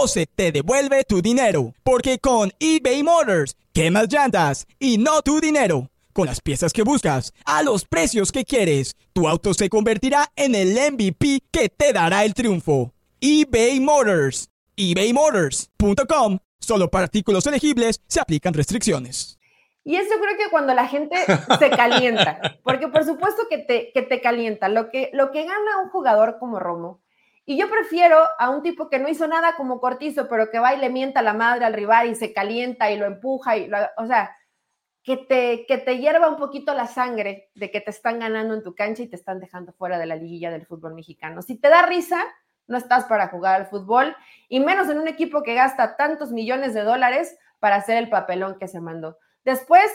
[0.00, 1.74] o se te devuelve tu dinero.
[1.84, 5.90] Porque con eBay Motors, quemas llantas y no tu dinero.
[6.14, 10.54] Con las piezas que buscas, a los precios que quieres, tu auto se convertirá en
[10.54, 12.94] el MVP que te dará el triunfo.
[13.20, 14.48] eBay Motors.
[14.74, 16.38] ebaymotors.com.
[16.58, 19.38] Solo para artículos elegibles se aplican restricciones.
[19.84, 21.16] Y eso creo que cuando la gente
[21.58, 25.82] se calienta, porque por supuesto que te, que te calienta, lo que, lo que gana
[25.82, 27.02] un jugador como Romo
[27.44, 30.74] y yo prefiero a un tipo que no hizo nada como Cortizo, pero que va
[30.74, 34.06] y le mienta la madre al rival y se calienta y lo empuja, y o
[34.06, 34.36] sea,
[35.02, 38.62] que te, que te hierva un poquito la sangre de que te están ganando en
[38.62, 41.42] tu cancha y te están dejando fuera de la liguilla del fútbol mexicano.
[41.42, 42.22] Si te da risa,
[42.66, 44.14] no estás para jugar al fútbol,
[44.48, 48.58] y menos en un equipo que gasta tantos millones de dólares para hacer el papelón
[48.58, 49.18] que se mandó.
[49.44, 49.90] Después,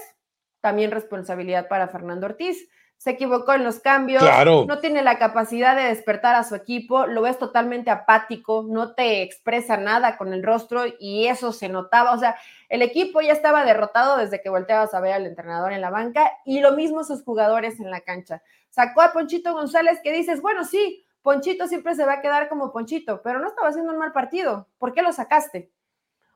[0.62, 4.24] también responsabilidad para Fernando Ortiz se equivocó en los cambios,
[4.68, 9.22] no tiene la capacidad de despertar a su equipo, lo ves totalmente apático, no te
[9.22, 12.36] expresa nada con el rostro y eso se notaba, o sea,
[12.70, 16.32] el equipo ya estaba derrotado desde que volteabas a ver al entrenador en la banca
[16.46, 18.42] y lo mismo sus jugadores en la cancha.
[18.70, 22.72] Sacó a Ponchito González que dices, bueno, sí, Ponchito siempre se va a quedar como
[22.72, 25.72] Ponchito, pero no estaba haciendo un mal partido, ¿por qué lo sacaste?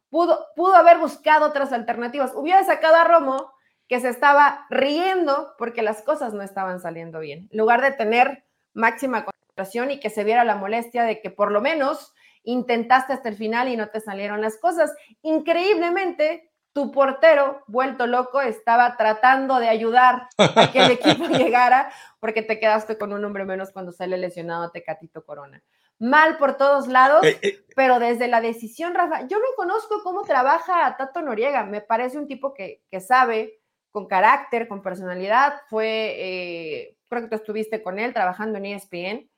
[0.09, 3.53] Pudo, pudo haber buscado otras alternativas, hubiera sacado a Romo
[3.89, 7.49] que se estaba riendo porque las cosas no estaban saliendo bien.
[7.51, 11.51] En lugar de tener máxima concentración y que se viera la molestia de que por
[11.51, 14.93] lo menos intentaste hasta el final y no te salieron las cosas.
[15.23, 22.43] Increíblemente, tu portero, vuelto loco, estaba tratando de ayudar a que el equipo llegara porque
[22.43, 25.63] te quedaste con un hombre menos cuando sale lesionado a Tecatito Corona.
[25.97, 27.65] Mal por todos lados, eh, eh.
[27.75, 32.27] pero desde la decisión, Rafa, yo no conozco cómo trabaja Tato Noriega, me parece un
[32.27, 33.58] tipo que, que sabe,
[33.91, 35.53] con carácter, con personalidad.
[35.69, 39.29] Fue, eh, creo que tú estuviste con él trabajando en ESPN.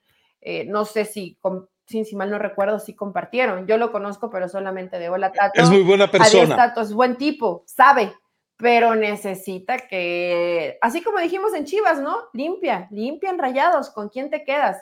[0.42, 1.38] Eh, no sé si,
[1.86, 3.68] si, mal no recuerdo, si compartieron.
[3.68, 5.62] Yo lo conozco, pero solamente de hola Tato.
[5.62, 6.56] Es muy buena persona.
[6.56, 8.14] Tato es buen tipo, sabe,
[8.58, 12.30] pero necesita que, así como dijimos en Chivas, ¿no?
[12.34, 13.90] Limpia, limpian rayados.
[13.92, 14.82] ¿Con quién te quedas?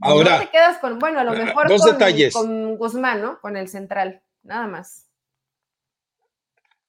[0.00, 0.32] Ahora.
[0.32, 2.34] No te quedas con, bueno, a lo mejor dos con, detalles.
[2.34, 3.40] con Guzmán, ¿no?
[3.40, 5.05] Con el central, nada más.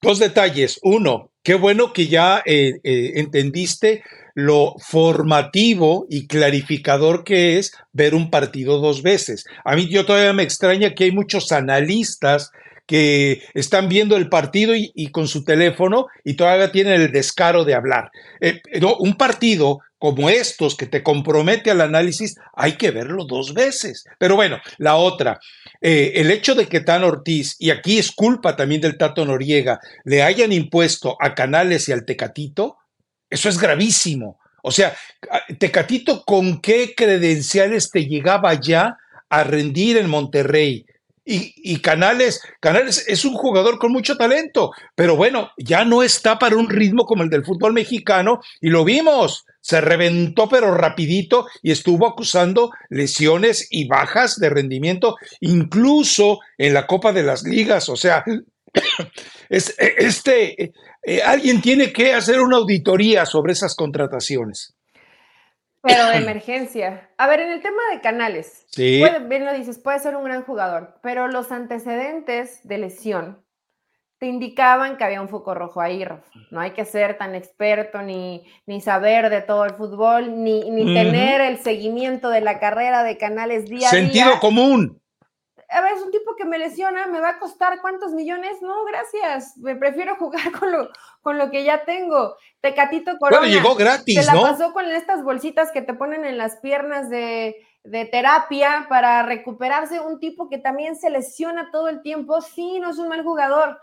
[0.01, 0.79] Dos detalles.
[0.83, 4.03] Uno, qué bueno que ya eh, eh, entendiste
[4.36, 9.45] lo formativo y clarificador que es ver un partido dos veces.
[9.65, 12.51] A mí yo todavía me extraña que hay muchos analistas
[12.86, 17.73] que están viendo el partido y, con su teléfono y todavía tienen el descaro de
[17.73, 18.12] hablar.
[18.39, 18.62] Eh,
[18.99, 24.05] un partido como estos que te compromete al análisis, hay que verlo dos veces.
[24.19, 25.39] Pero bueno, la otra,
[25.81, 29.79] eh, el hecho de que Tan Ortiz, y aquí es culpa también del Tato Noriega,
[30.03, 32.77] le hayan impuesto a Canales y al Tecatito,
[33.29, 34.39] eso es gravísimo.
[34.63, 34.95] O sea,
[35.60, 38.97] Tecatito, ¿con qué credenciales te llegaba ya
[39.29, 40.86] a rendir en Monterrey?
[41.29, 46.55] Y, Canales, Canales es un jugador con mucho talento, pero bueno, ya no está para
[46.55, 51.71] un ritmo como el del fútbol mexicano y lo vimos, se reventó pero rapidito y
[51.71, 57.97] estuvo acusando lesiones y bajas de rendimiento, incluso en la Copa de las Ligas, o
[57.97, 58.23] sea,
[59.49, 60.71] este,
[61.03, 64.73] eh, alguien tiene que hacer una auditoría sobre esas contrataciones.
[65.82, 67.10] Pero de emergencia.
[67.17, 69.03] A ver, en el tema de Canales, sí.
[69.27, 73.43] bien lo dices, puede ser un gran jugador, pero los antecedentes de lesión
[74.19, 76.06] te indicaban que había un foco rojo ahí,
[76.49, 80.93] No hay que ser tan experto ni, ni saber de todo el fútbol, ni, ni
[80.93, 84.01] tener el seguimiento de la carrera de Canales día a día.
[84.01, 84.99] Sentido común.
[85.69, 88.86] A ver, es un tipo que me lesiona, me va a costar cuántos millones, no,
[88.86, 90.89] gracias, me prefiero jugar con lo,
[91.21, 92.36] con lo que ya tengo.
[92.62, 93.39] Tecatito Corona.
[93.39, 97.10] Bueno, llegó gratis, Se la pasó con estas bolsitas que te ponen en las piernas
[97.10, 102.80] de, de terapia para recuperarse, un tipo que también se lesiona todo el tiempo, sí,
[102.80, 103.80] no es un mal jugador,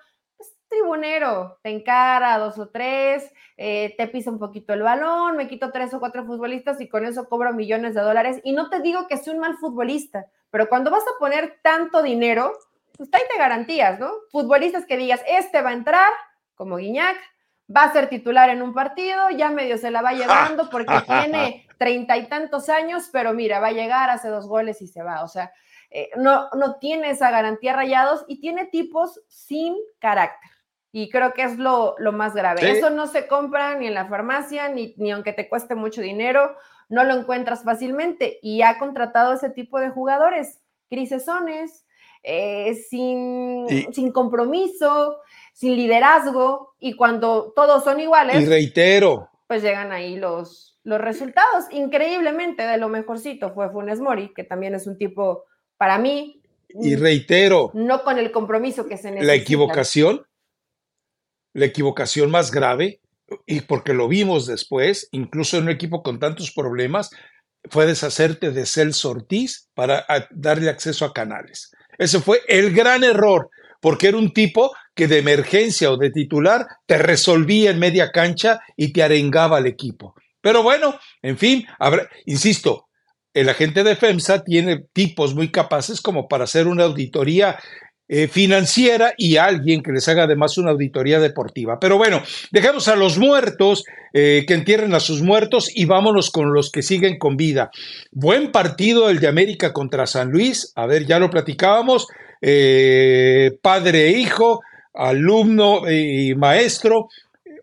[0.69, 5.71] tribunero, te encara dos o tres, eh, te pisa un poquito el balón, me quito
[5.71, 8.41] tres o cuatro futbolistas y con eso cobro millones de dólares.
[8.45, 12.03] Y no te digo que soy un mal futbolista, pero cuando vas a poner tanto
[12.03, 12.53] dinero,
[12.97, 14.11] pues ahí te garantías, ¿no?
[14.31, 16.11] Futbolistas que digas, este va a entrar,
[16.55, 17.17] como Guiñac,
[17.75, 21.67] va a ser titular en un partido, ya medio se la va llevando porque tiene
[21.79, 25.23] treinta y tantos años, pero mira, va a llegar, hace dos goles y se va.
[25.23, 25.53] O sea,
[25.91, 30.51] eh, no, no tiene esa garantía rayados y tiene tipos sin carácter.
[30.97, 32.71] Y creo que es lo, más grave.
[32.71, 36.55] Eso no se compra ni en la farmacia, ni, ni aunque te cueste mucho dinero,
[36.89, 38.39] no lo encuentras fácilmente.
[38.43, 41.85] Y ha contratado ese tipo de jugadores, crisesones,
[42.23, 45.19] eh, sin, sin compromiso,
[45.53, 48.41] sin liderazgo, y cuando todos son iguales.
[48.41, 49.31] Y reitero.
[49.49, 51.65] Pues llegan ahí los, los resultados.
[51.73, 55.43] Increíblemente, de lo mejorcito fue Funes Mori, que también es un tipo,
[55.77, 56.41] para mí.
[56.69, 57.73] Y reitero.
[57.75, 59.27] No con el compromiso que se necesita.
[59.27, 60.25] La equivocación
[61.55, 63.01] la equivocación más grave,
[63.47, 67.11] y porque lo vimos después, incluso en un equipo con tantos problemas,
[67.71, 71.73] fue deshacerte de Celso Ortiz para darle acceso a canales.
[71.97, 73.49] Ese fue el gran error,
[73.81, 78.61] porque era un tipo que de emergencia o de titular te resolvía en media cancha
[78.77, 80.15] y te arengaba al equipo.
[80.41, 81.67] Pero bueno, en fin,
[82.27, 82.89] insisto,
[83.33, 87.59] el agente de FEMSA tiene tipos muy capaces como para hacer una auditoría
[88.07, 91.81] eh, financiera y alguien que les haga además una auditoría deportiva.
[91.81, 93.83] Pero bueno, dejemos a los muertos,
[94.13, 97.71] eh, que entierren a sus muertos y vámonos con los que siguen con vida.
[98.13, 100.71] Buen partido el de América contra San Luis.
[100.75, 102.07] A ver, ya lo platicábamos.
[102.43, 104.61] Eh, padre e hijo,
[104.93, 107.09] alumno y maestro.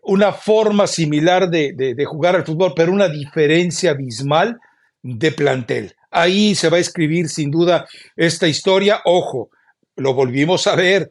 [0.02, 4.58] una forma similar de, de, jugar al fútbol, pero una diferencia abismal
[5.04, 5.94] de plantel.
[6.10, 7.86] Ahí se va a escribir sin duda
[8.16, 9.00] esta historia.
[9.04, 9.50] Ojo,
[9.96, 11.10] lo volvimos a ver.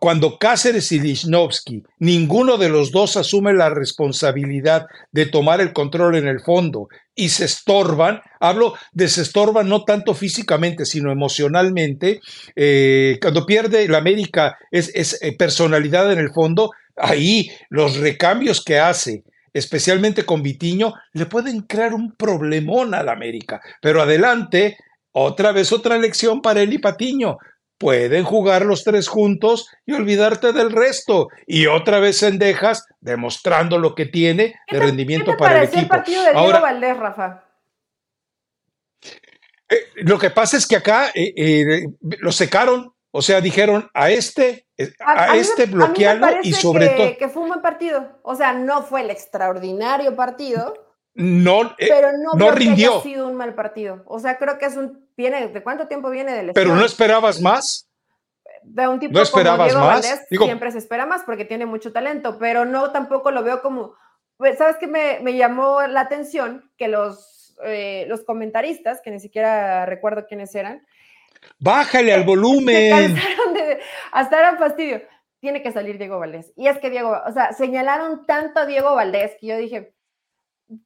[0.00, 6.16] cuando Cáceres y Lichnowsky, ninguno de los dos asume la responsabilidad de tomar el control
[6.16, 12.20] en el fondo y se estorban, hablo de se estorban no tanto físicamente, sino emocionalmente,
[12.54, 18.64] eh, cuando pierde la América es, es eh, personalidad en el fondo, ahí los recambios
[18.64, 23.60] que hace, especialmente con Vitiño, le pueden crear un problemón al América.
[23.80, 24.76] Pero adelante,
[25.12, 27.38] otra vez otra lección para y Patiño.
[27.78, 31.28] Pueden jugar los tres juntos y olvidarte del resto.
[31.46, 35.80] Y otra vez Sendejas demostrando lo que tiene de rendimiento para el equipo.
[35.80, 37.44] El partido de Diego Valdés, Rafa?
[39.68, 44.10] Eh, lo que pasa es que acá eh, eh, lo secaron, o sea, dijeron a
[44.10, 47.16] este, eh, a, este bloquearlo y sobre todo.
[47.18, 48.20] Que fue un buen partido.
[48.22, 50.85] O sea, no fue el extraordinario partido.
[51.16, 52.98] No, eh, pero no, no rindió.
[52.98, 54.02] ha sido un mal partido.
[54.06, 55.08] O sea, creo que es un.
[55.16, 57.88] Viene, ¿De cuánto tiempo viene del Pero no esperabas más.
[58.62, 60.26] De un tipo ¿No esperabas como Diego más?
[60.28, 63.94] siempre se espera más porque tiene mucho talento, pero no tampoco lo veo como.
[64.36, 66.70] Pues, ¿Sabes qué me, me llamó la atención?
[66.76, 70.86] Que los, eh, los comentaristas, que ni siquiera recuerdo quiénes eran,
[71.58, 73.16] Bájale al volumen.
[74.12, 75.02] hasta era fastidio.
[75.40, 76.52] Tiene que salir Diego Valdés.
[76.56, 79.94] Y es que Diego, o sea, señalaron tanto a Diego Valdés que yo dije,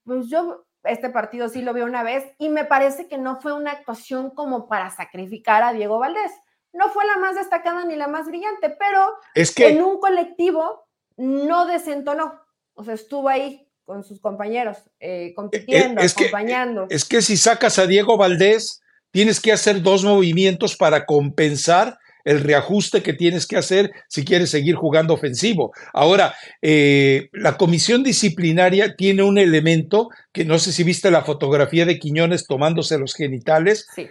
[0.04, 3.52] pues yo este partido sí lo veo una vez y me parece que no fue
[3.52, 6.32] una actuación como para sacrificar a Diego Valdés.
[6.72, 9.68] No fue la más destacada ni la más brillante, pero es que...
[9.68, 12.40] en un colectivo no desentonó.
[12.74, 16.86] O sea, estuvo ahí con sus compañeros, eh, compitiendo, acompañando.
[16.90, 22.40] es que si sacas a Diego Valdés, tienes que hacer dos movimientos para compensar el
[22.40, 25.72] reajuste que tienes que hacer si quieres seguir jugando ofensivo.
[25.92, 31.86] Ahora, eh, la comisión disciplinaria tiene un elemento que no sé si viste la fotografía
[31.86, 33.86] de Quiñones tomándose los genitales.
[33.94, 34.08] Sí.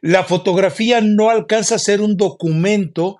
[0.00, 3.18] La fotografía no alcanza a ser un documento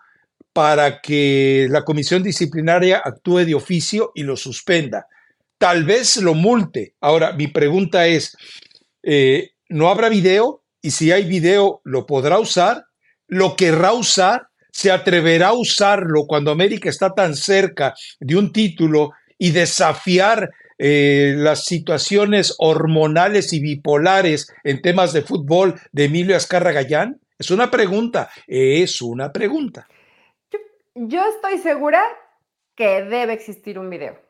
[0.53, 5.07] para que la comisión disciplinaria actúe de oficio y lo suspenda.
[5.59, 6.95] Tal vez lo multe.
[7.01, 8.37] Ahora, mi pregunta es,
[9.03, 10.63] eh, ¿no habrá video?
[10.83, 12.87] y si hay video lo podrá usar,
[13.33, 19.13] lo querrá usar, se atreverá a usarlo cuando América está tan cerca de un título
[19.39, 26.73] y desafiar eh, las situaciones hormonales y bipolares en temas de fútbol de Emilio Azcarra
[26.73, 27.21] Gallán?
[27.39, 29.89] Es una pregunta, es una pregunta.
[30.95, 32.03] Yo estoy segura
[32.75, 34.21] que debe existir un video.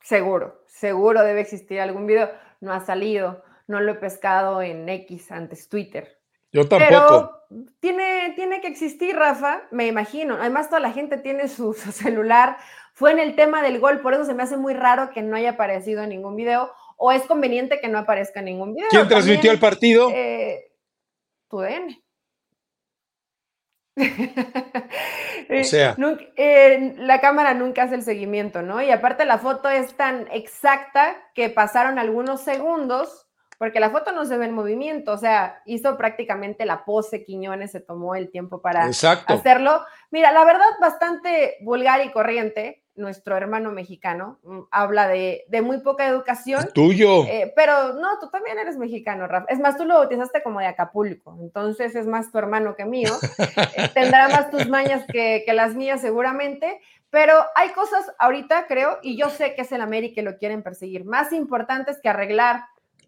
[0.00, 2.30] Seguro, seguro debe existir algún video.
[2.60, 6.16] No ha salido, no lo he pescado en X antes Twitter.
[6.52, 6.88] Yo tampoco.
[6.88, 7.36] Pero
[7.80, 10.36] tiene, tiene que existir, Rafa, me imagino.
[10.36, 12.56] Además, toda la gente tiene su, celular.
[12.92, 15.36] Fue en el tema del gol, por eso se me hace muy raro que no
[15.36, 16.72] haya aparecido en ningún video.
[16.96, 18.88] O es conveniente que no aparezca en ningún video.
[18.90, 20.10] ¿Quién transmitió el partido?
[20.14, 20.72] Eh,
[21.50, 22.02] tu DN.
[25.60, 25.96] o sea.
[26.36, 28.82] Eh, la cámara nunca hace el seguimiento, ¿no?
[28.82, 33.25] Y aparte la foto es tan exacta que pasaron algunos segundos
[33.58, 37.72] porque la foto no se ve en movimiento, o sea, hizo prácticamente la pose, Quiñones
[37.72, 39.84] se tomó el tiempo para hacerlo.
[40.10, 46.06] Mira, la verdad, bastante vulgar y corriente, nuestro hermano mexicano, mm, habla de, muy poca
[46.06, 46.68] educación.
[46.74, 47.24] tuyo.
[47.24, 49.46] Eh, pero no, tú también eres mexicano, Rafa.
[49.48, 53.12] Es más, tú lo bautizaste como de Acapulco, entonces es más tu hermano que mío.
[53.76, 56.80] Eh, tendrá más tus mañas que, que las mías seguramente,
[57.10, 60.62] pero hay cosas ahorita, creo, y yo sé que es el América y lo quieren
[60.62, 62.64] perseguir, más importantes que arreglar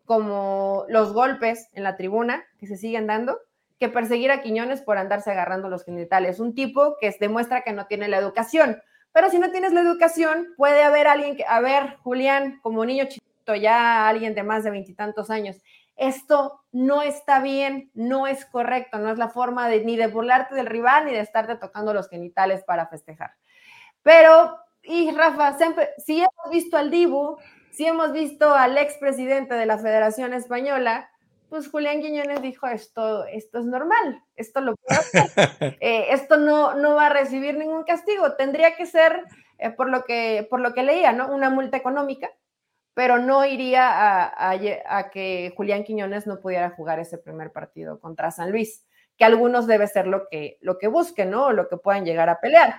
[0.09, 3.39] como los golpes en la tribuna que se siguen dando,
[3.79, 6.41] que perseguir a Quiñones por andarse agarrando los genitales.
[6.41, 8.81] Un tipo que demuestra que no tiene la educación.
[9.13, 13.05] Pero si no tienes la educación, puede haber alguien que, a ver, Julián, como niño
[13.05, 15.63] chiquito, ya alguien de más de veintitantos años,
[15.97, 20.55] esto no está bien, no es correcto, no es la forma de, ni de burlarte
[20.55, 23.33] del rival ni de estarte tocando los genitales para festejar.
[24.03, 27.37] Pero, y Rafa, siempre, si hemos visto al Dibu,
[27.79, 31.09] si hemos visto al expresidente de la Federación Española,
[31.49, 34.75] pues Julián Quiñones dijo esto, esto es normal, esto lo
[35.61, 39.23] eh, esto no, no va a recibir ningún castigo, tendría que ser,
[39.59, 41.33] eh, por, lo que, por lo que leía, ¿no?
[41.33, 42.29] Una multa económica,
[42.95, 48.33] pero no iría a, a, que Julián Quiñones no pudiera jugar ese primer partido contra
[48.33, 48.85] San Luis,
[49.17, 51.47] que algunos debe ser lo que, lo que busquen, ¿no?
[51.47, 52.75] O lo que puedan llegar a pelear.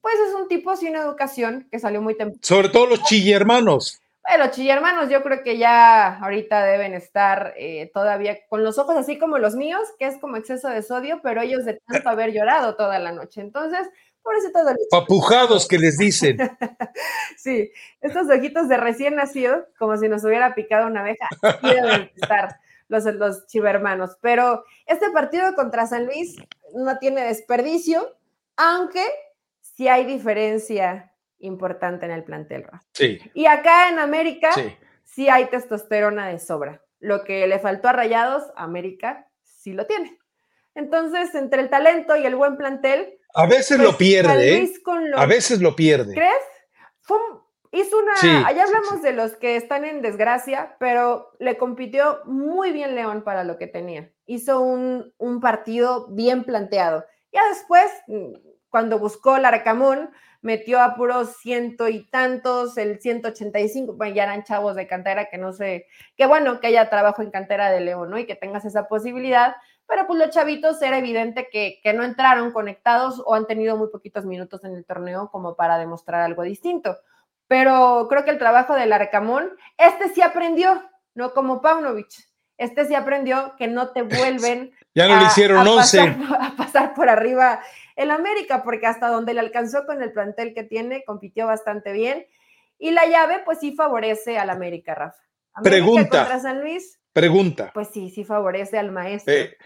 [0.00, 2.40] Pues es un tipo sin educación que salió muy temprano.
[2.42, 4.01] Sobre todo los chillermanos.
[4.28, 9.18] Bueno, chillermanos yo creo que ya ahorita deben estar eh, todavía con los ojos así
[9.18, 12.76] como los míos, que es como exceso de sodio, pero ellos de tanto haber llorado
[12.76, 13.40] toda la noche.
[13.40, 13.88] Entonces,
[14.22, 16.36] Pobrecitos de Papujados que les dicen.
[17.36, 21.28] sí, estos ojitos de recién nacido, como si nos hubiera picado una abeja,
[21.60, 22.56] quieren estar
[22.88, 24.16] los, los chivermanos.
[24.20, 26.36] Pero este partido contra San Luis
[26.74, 28.16] no tiene desperdicio,
[28.56, 29.04] aunque
[29.60, 31.11] sí hay diferencia
[31.42, 32.66] importante en el plantel.
[32.94, 33.18] Sí.
[33.34, 34.50] Y acá en América
[35.04, 35.28] sí.
[35.28, 36.82] hay testosterona de sobra.
[36.98, 40.18] Lo que le faltó a Rayados, América sí lo tiene.
[40.74, 43.18] Entonces, entre el talento y el buen plantel.
[43.34, 44.72] A veces lo pues, pierde, ¿eh?
[45.16, 46.14] A veces lo pierde.
[46.14, 46.32] ¿Crees?
[47.00, 47.18] Fue,
[47.72, 48.46] hizo una.
[48.46, 53.44] allá hablamos de los que están en desgracia, pero le compitió muy bien León para
[53.44, 54.10] lo que tenía.
[54.26, 57.04] Hizo un, un partido bien planteado.
[57.32, 58.34] Ya después, mm,
[58.68, 60.10] cuando buscó el Arcamón,
[60.42, 65.38] metió a puros ciento y tantos, el 185, bueno, ya eran chavos de cantera que
[65.38, 65.86] no sé,
[66.16, 68.18] qué bueno que haya trabajo en cantera de León, ¿no?
[68.18, 72.52] Y que tengas esa posibilidad, pero pues los chavitos era evidente que, que no entraron
[72.52, 76.98] conectados o han tenido muy poquitos minutos en el torneo como para demostrar algo distinto.
[77.46, 80.82] Pero creo que el trabajo del Arcamón, este sí aprendió,
[81.14, 82.31] no como Paunovic.
[82.62, 84.72] Este sí aprendió que no te vuelven.
[84.94, 86.00] ya no le hicieron 11.
[86.40, 87.60] a pasar por arriba
[87.96, 92.26] el América, porque hasta donde le alcanzó con el plantel que tiene, compitió bastante bien.
[92.78, 95.18] Y la llave, pues sí favorece al América, Rafa.
[95.62, 96.18] pregunta.
[96.20, 96.98] Contra San Luis.
[97.12, 97.70] Pregunta.
[97.74, 99.34] Pues sí, sí favorece al maestro.
[99.34, 99.56] Eh,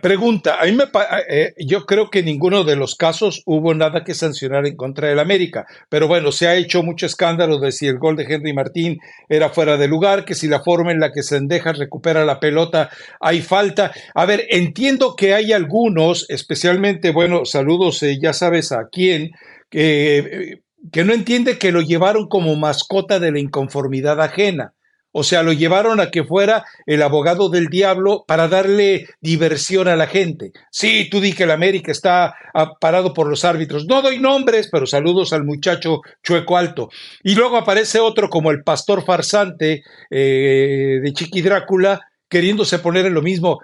[0.00, 0.84] pregunta, a mí me,
[1.28, 5.08] eh, yo creo que en ninguno de los casos hubo nada que sancionar en contra
[5.08, 8.52] del América, pero bueno, se ha hecho mucho escándalo de si el gol de Henry
[8.52, 8.98] Martín
[9.28, 12.90] era fuera de lugar, que si la forma en la que Sendejas recupera la pelota
[13.20, 13.92] hay falta.
[14.14, 19.32] A ver, entiendo que hay algunos, especialmente, bueno, saludos, eh, ya sabes a quién,
[19.72, 20.60] eh,
[20.92, 24.75] que no entiende que lo llevaron como mascota de la inconformidad ajena.
[25.18, 29.96] O sea, lo llevaron a que fuera el abogado del diablo para darle diversión a
[29.96, 30.52] la gente.
[30.70, 32.34] Sí, tú di que el América está
[32.82, 33.86] parado por los árbitros.
[33.86, 36.90] No doy nombres, pero saludos al muchacho Chueco Alto.
[37.22, 43.14] Y luego aparece otro como el pastor farsante eh, de Chiqui Drácula, queriéndose poner en
[43.14, 43.60] lo mismo.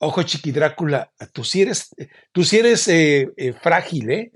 [0.00, 1.90] Ojo, Chiqui Drácula, tú sí eres,
[2.32, 4.32] tú eres eh, eh, frágil, ¿eh?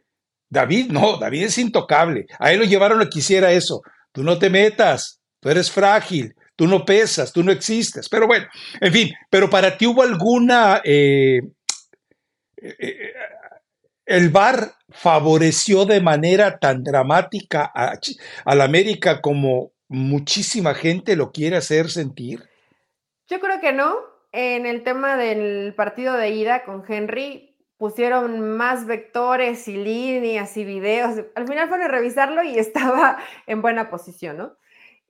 [0.48, 2.26] David, no, David es intocable.
[2.38, 3.82] A él lo llevaron a que hiciera eso.
[4.12, 8.08] Tú no te metas tú eres frágil, tú no pesas, tú no existes.
[8.08, 8.46] Pero bueno,
[8.80, 10.80] en fin, pero para ti hubo alguna...
[10.82, 11.42] Eh,
[12.56, 13.12] eh, eh,
[14.06, 21.56] el VAR favoreció de manera tan dramática a, la América como muchísima gente lo quiere
[21.56, 22.48] hacer sentir?
[23.28, 23.96] Yo creo que no.
[24.32, 30.64] En el tema del partido de ida con Henry, pusieron más vectores y líneas y
[30.64, 31.22] videos.
[31.34, 34.56] Al final fueron a revisarlo y estaba en buena posición, ¿no?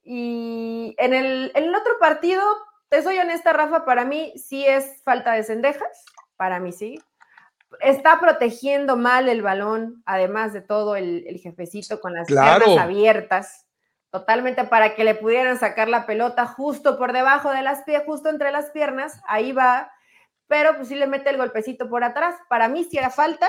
[0.05, 2.43] Y en el, otro partido,
[2.91, 6.05] te soy honesta, Rafa, para mí sí es falta de cendejas,
[6.37, 7.01] para mí sí.
[7.81, 13.67] Está protegiendo mal el balón, además de todo el, jefecito con las piernas abiertas,
[14.11, 18.29] totalmente para que le pudieran sacar la pelota justo por debajo de las piernas, justo
[18.29, 19.91] entre las piernas, ahí va,
[20.47, 22.37] pero pues sí le mete el golpecito por atrás.
[22.49, 23.49] Para mí sí era falta,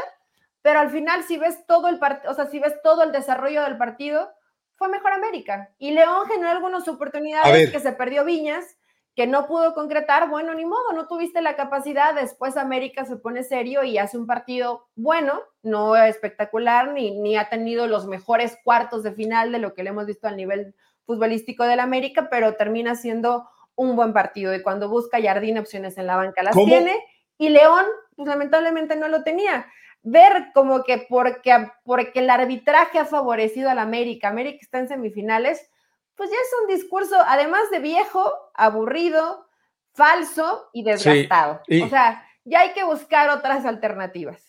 [0.62, 3.62] pero al final si ves todo el partido, o sea, si ves todo el desarrollo
[3.64, 4.32] del partido,
[4.76, 5.70] fue mejor América.
[5.78, 8.78] Y León generó algunas oportunidades que se perdió Viñas,
[9.16, 10.30] que no pudo concretar.
[10.30, 12.14] Bueno, ni modo, no tuviste la capacidad.
[12.14, 17.50] Después América se pone serio y hace un partido bueno, no espectacular, ni, ni ha
[17.50, 21.64] tenido los mejores cuartos de final de lo que le hemos visto al nivel futbolístico
[21.64, 24.54] del América, pero termina siendo un buen partido.
[24.54, 26.96] Y cuando busca Jardín opciones en la banca las tiene.
[27.38, 29.66] Y León, pues lamentablemente no lo tenía
[30.06, 34.88] ver como que porque, porque el arbitraje ha favorecido a la América, América está en
[34.88, 35.68] semifinales,
[36.16, 39.48] pues ya es un discurso, además de viejo, aburrido,
[39.94, 41.62] falso y desgastado.
[41.84, 44.42] O sea, ya hay que buscar otras alternativas.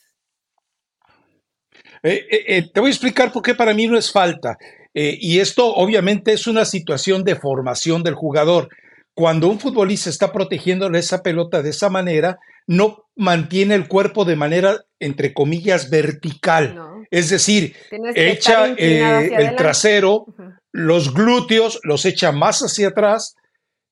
[2.02, 4.56] Eh, eh, eh, te voy a explicar por qué para mí no es falta.
[4.98, 8.68] y esto obviamente es una situación de formación del jugador.
[9.14, 14.36] Cuando un futbolista está protegiéndole esa pelota de esa manera, no mantiene el cuerpo de
[14.36, 16.78] manera, entre comillas, vertical.
[17.10, 17.74] Es decir,
[18.14, 20.26] echa eh, el trasero,
[20.72, 23.36] los glúteos los echa más hacia atrás,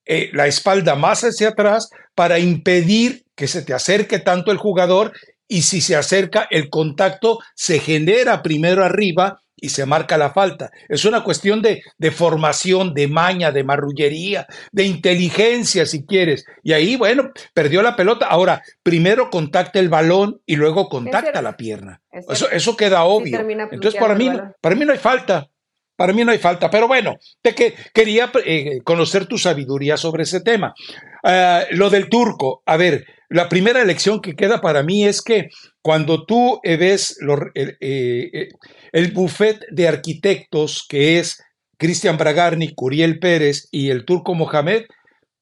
[0.05, 5.12] eh, la espalda más hacia atrás, para impedir que se te acerque tanto el jugador
[5.49, 10.70] y si se acerca, el contacto se genera primero arriba y se marca la falta.
[10.90, 16.44] Es una cuestión de, de, formación, de maña, de marrullería, de inteligencia, si quieres.
[16.62, 18.26] Y ahí, bueno, perdió la pelota.
[18.26, 22.02] Ahora, primero contacta el balón y luego contacta la pierna.
[22.28, 23.40] Eso, eso queda obvio.
[23.40, 25.48] Entonces, para mí, para mí no hay falta.
[25.96, 30.24] Para mí no hay falta, pero bueno, te que, quería eh, conocer tu sabiduría sobre
[30.24, 30.74] ese tema.
[31.22, 35.50] Ah, lo del turco, a ver, la primera elección que queda para mí es que
[35.82, 37.16] cuando tú ves
[37.54, 38.48] eh,
[38.95, 41.42] el, buffet de arquitectos que es
[41.76, 44.84] Cristian Bragarni, Curiel Pérez y el turco Mohamed,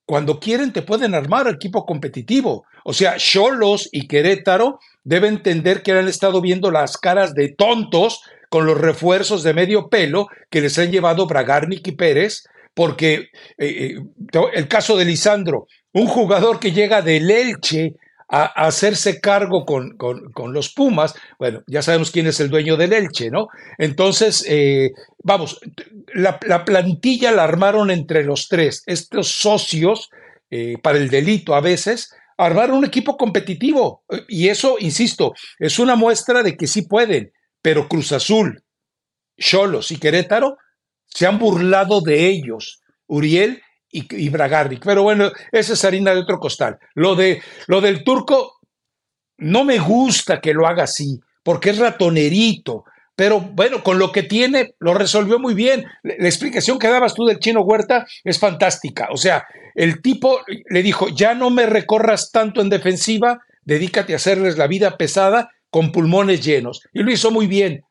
[0.07, 2.64] cuando quieren te pueden armar equipo competitivo.
[2.84, 8.22] O sea, Cholos y Querétaro deben entender que han estado viendo las caras de tontos
[8.48, 12.44] con los refuerzos de medio pelo que les han llevado Bragarnik y Pérez,
[12.74, 13.96] porque eh, eh,
[14.55, 17.94] el caso de Lisandro, un jugador que llega del Elche
[18.33, 22.93] a, hacerse cargo con, con, los Pumas, bueno, ya sabemos quién es el dueño del
[22.93, 23.47] Elche, ¿no?
[23.78, 24.91] Entonces, eh,
[25.22, 25.61] vamos,
[26.14, 30.11] la, plantilla la armaron entre los tres, estos socios,
[30.83, 34.03] para el delito a veces, armaron un equipo competitivo.
[34.28, 38.64] Y eso, insisto, es una muestra de que sí pueden pero Cruz Azul,
[39.39, 40.59] Cholos y Querétaro
[41.07, 43.62] se han burlado de ellos, Uriel
[43.93, 46.78] y, y Pero bueno, esa es harina de otro costal.
[46.95, 48.59] Lo, de, lo del turco,
[49.38, 52.84] no me gusta que lo haga así, porque es ratonerito.
[53.14, 55.84] Pero bueno, con lo que tiene, lo resolvió muy bien.
[56.03, 59.09] La, la explicación que dabas tú del chino Huerta es fantástica.
[59.12, 60.40] O sea, el tipo
[60.70, 65.51] le dijo, ya no me recorras tanto en defensiva, dedícate a hacerles la vida pesada
[65.68, 66.82] con pulmones llenos.
[66.95, 67.84] Y lo hizo muy bien.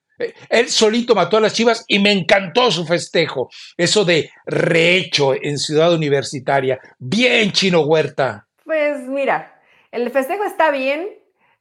[0.49, 3.49] Él solito mató a las Chivas y me encantó su festejo.
[3.78, 6.80] Eso de rehecho en Ciudad Universitaria.
[6.99, 8.47] Bien, Chino Huerta.
[8.63, 9.59] Pues mira,
[9.91, 11.09] el festejo está bien,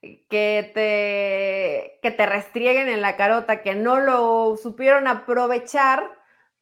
[0.01, 6.11] que te, que te restrieguen en la carota, que no lo supieron aprovechar,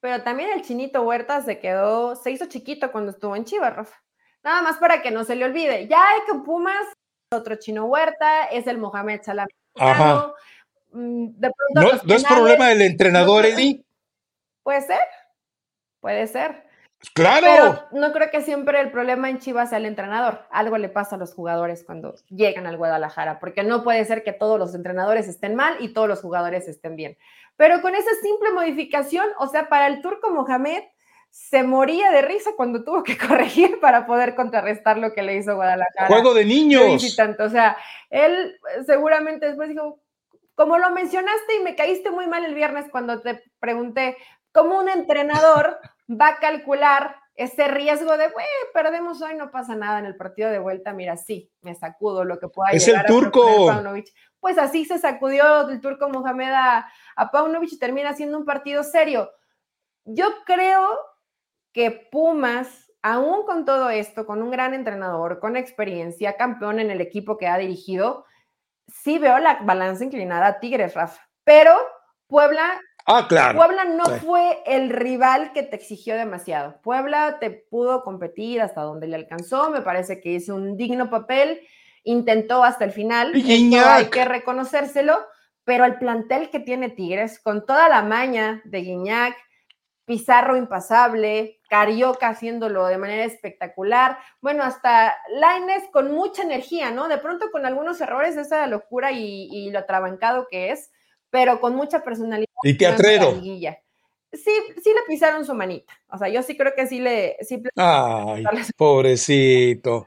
[0.00, 3.96] pero también el chinito Huerta se quedó, se hizo chiquito cuando estuvo en Chivas, Rafa.
[4.42, 5.88] Nada más para que no se le olvide.
[5.88, 6.86] Ya hay que Pumas
[7.30, 9.46] otro chino Huerta, es el Mohamed Salah.
[10.92, 11.28] Mm,
[11.74, 13.84] ¿No, es problema del entrenador, Eli?
[14.62, 15.00] Puede ser,
[16.00, 16.68] puede ser.
[17.14, 17.46] Claro.
[17.46, 20.46] Pero no creo que siempre el problema en Chivas sea el entrenador.
[20.50, 24.32] Algo le pasa a los jugadores cuando llegan al Guadalajara, porque no puede ser que
[24.32, 27.16] todos los entrenadores estén mal y todos los jugadores estén bien.
[27.56, 30.82] Pero con esa simple modificación, o sea, para el turco Mohamed,
[31.30, 35.54] se moría de risa cuando tuvo que corregir para poder contrarrestar lo que le hizo
[35.54, 36.08] Guadalajara.
[36.08, 37.16] Juego de niños.
[37.38, 37.76] O sea,
[38.10, 40.00] él seguramente después dijo,
[40.58, 44.16] como lo mencionaste y me caíste muy mal el viernes cuando te pregunté,
[44.50, 45.78] ¿cómo un entrenador
[46.10, 48.44] va a calcular ese riesgo de, güey,
[48.74, 52.40] perdemos hoy, no pasa nada en el partido de vuelta, mira, sí, me sacudo lo
[52.40, 53.70] que pueda es el turco.
[54.40, 58.82] Pues así se sacudió el turco Mohamed a, a Paunovic y termina siendo un partido
[58.82, 59.30] serio.
[60.06, 60.98] Yo creo
[61.72, 67.00] que Pumas, aún con todo esto, con un gran entrenador, con experiencia, campeón en el
[67.00, 68.24] equipo que ha dirigido,
[68.88, 71.22] sí veo la balanza inclinada a Tigres, Rafa.
[71.44, 71.76] Pero
[72.26, 72.80] Puebla
[73.10, 73.56] Ah, claro.
[73.56, 76.78] Puebla no fue el rival que te exigió demasiado.
[76.82, 79.70] Puebla te pudo competir hasta donde le alcanzó.
[79.70, 81.58] Me parece que hizo un digno papel.
[82.04, 83.32] Intentó hasta el final.
[83.34, 85.24] hay que reconocérselo.
[85.64, 89.34] Pero el plantel que tiene Tigres, con toda la maña de Guiñac,
[90.08, 97.08] Pizarro impasable, Carioca haciéndolo de manera espectacular, bueno, hasta Laines con mucha energía, ¿no?
[97.08, 100.90] De pronto con algunos errores, esa locura y, lo atrabancado que es,
[101.28, 102.48] pero con mucha personalidad.
[102.62, 103.34] Y teatrero.
[104.32, 104.50] Sí,
[104.82, 105.92] sí le pisaron su manita.
[106.10, 107.36] O sea, yo sí creo que sí le.
[107.42, 108.44] Sí Ay,
[108.78, 110.06] pobrecito.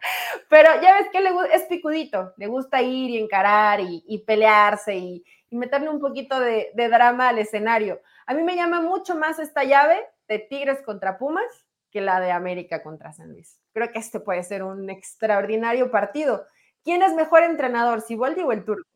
[0.50, 5.24] Pero ya ves que le, es picudito, le gusta ir y encarar y, pelearse y,
[5.52, 8.02] meterle un poquito de drama al escenario.
[8.32, 11.52] A mí me llama mucho más esta llave de Tigres contra Pumas
[11.92, 13.60] que la de América contra San Luis.
[13.74, 16.46] Creo que este puede ser un extraordinario partido.
[16.82, 18.88] ¿Quién es mejor entrenador, Siboldi o el turco?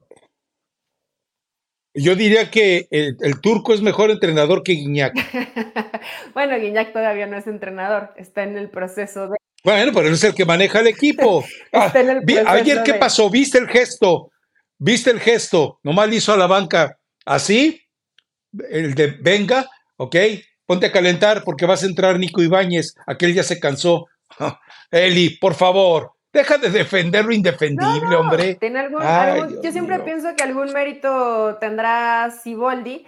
[1.94, 5.14] Yo diría que el, turco es mejor entrenador que Guiñac.
[6.34, 9.36] bueno, Guiñac todavía no es entrenador, está en el proceso de.
[9.66, 11.44] Bueno, pero es el que maneja el equipo.
[11.74, 13.30] el proceso Ayer, ¿qué pasó?
[13.30, 14.32] ¿Viste el gesto?
[14.78, 15.82] ¿Viste el gesto?
[15.84, 17.85] Nomás le hizo a la banca así
[18.70, 20.16] el de venga, ok,
[20.66, 24.08] ponte a calentar porque vas a entrar Nico Ibáñez, aquel ya se cansó.
[24.92, 28.58] Eli, por favor, deja de defender lo indefendible, hombre.
[29.64, 33.06] yo siempre pienso que algún mérito tendrá Siboldi.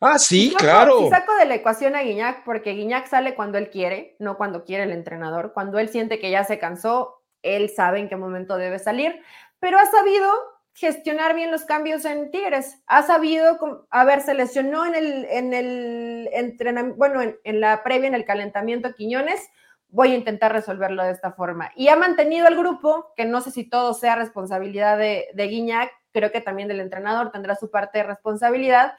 [0.00, 1.00] Ah, sí, claro.
[1.00, 4.64] Si saco de la ecuación a Guiñac, porque Guiñac sale cuando él quiere, no cuando
[4.64, 5.52] quiere el entrenador.
[5.52, 9.20] Cuando él siente que ya se cansó, él sabe en qué momento debe salir,
[9.58, 10.30] pero ha sabido
[10.78, 12.80] gestionar bien los cambios en Tigres.
[12.86, 18.06] Ha sabido, a ver, se lesionó en el, en el entrenamiento, bueno, en, la previa,
[18.06, 19.50] en el calentamiento Quiñones.
[19.88, 21.72] Voy a intentar resolverlo de esta forma.
[21.74, 25.90] Y ha mantenido el grupo, que no sé si todo sea responsabilidad de, de Guiñac,
[26.12, 28.92] creo que también del entrenador tendrá su parte de responsabilidad,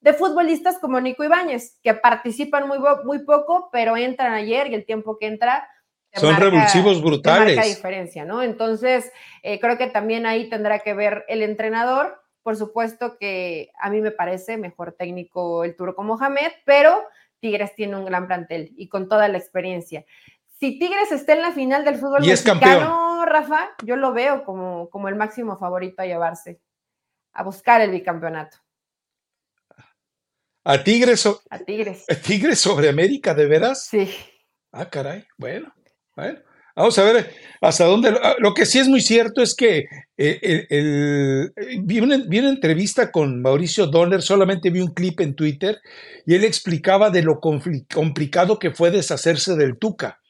[0.00, 5.16] de futbolistas como Nico Ibáñez, que participan muy poco, pero entran ayer y el tiempo
[5.18, 5.68] que entra.
[6.14, 7.56] Son revulsivos brutales.
[7.56, 8.42] Marca diferencia, ¿no?
[8.42, 12.22] Entonces, eh, creo que también ahí tendrá que ver el entrenador.
[12.42, 17.04] Por supuesto que a mí me parece mejor técnico el Turco Mohamed, pero
[17.38, 20.04] Tigres tiene un gran plantel y con toda la experiencia.
[20.58, 25.08] Si Tigres está en la final del fútbol mexicano, Rafa, yo lo veo como, como
[25.08, 26.60] el máximo favorito a llevarse,
[27.32, 28.58] a buscar el bicampeonato.
[30.64, 31.26] ¿A Tigres?
[31.48, 32.04] a Tigres.
[32.10, 33.84] ¿A Tigres sobre América, de veras?
[33.84, 34.14] Sí.
[34.72, 35.26] Ah, caray.
[35.38, 35.72] Bueno,
[36.16, 36.38] bueno.
[36.76, 37.30] Vamos a ver
[37.60, 38.08] hasta dónde.
[38.22, 39.86] Ah, lo que sí es muy cierto es que
[40.16, 41.52] eh, el,
[41.82, 45.78] vi, una, entrevista con Mauricio Donner, solamente vi un clip en Twitter,
[46.24, 50.20] y él explicaba de lo complicado que fue deshacerse del Tuca.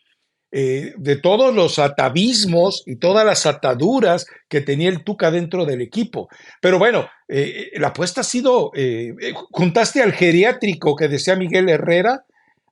[0.52, 5.80] Eh, de todos los atavismos y todas las ataduras que tenía el Tuca dentro del
[5.80, 6.28] equipo.
[6.60, 9.14] Pero bueno, eh, la apuesta ha sido, eh,
[9.52, 12.24] juntaste al geriátrico que decía Miguel Herrera,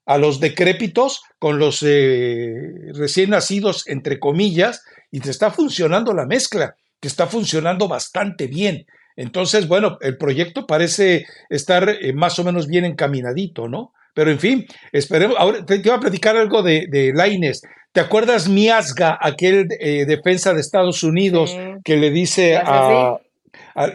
[0.08, 6.76] a los decrépitos con los recién nacidos, entre comillas, y te está funcionando la mezcla,
[7.00, 8.86] que está funcionando bastante bien.
[9.16, 13.92] Entonces, bueno, el proyecto parece estar más o menos bien encaminadito, ¿no?
[14.14, 15.36] Pero en fin, esperemos.
[15.38, 17.62] Ahora te, iba a platicar algo de, de Laines.
[17.92, 23.18] ¿Te acuerdas Miasga, aquel eh, defensa de Estados Unidos que le dice a,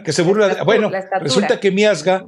[0.04, 0.62] que se burla?
[0.64, 0.90] bueno,
[1.20, 2.24] resulta que Miasga,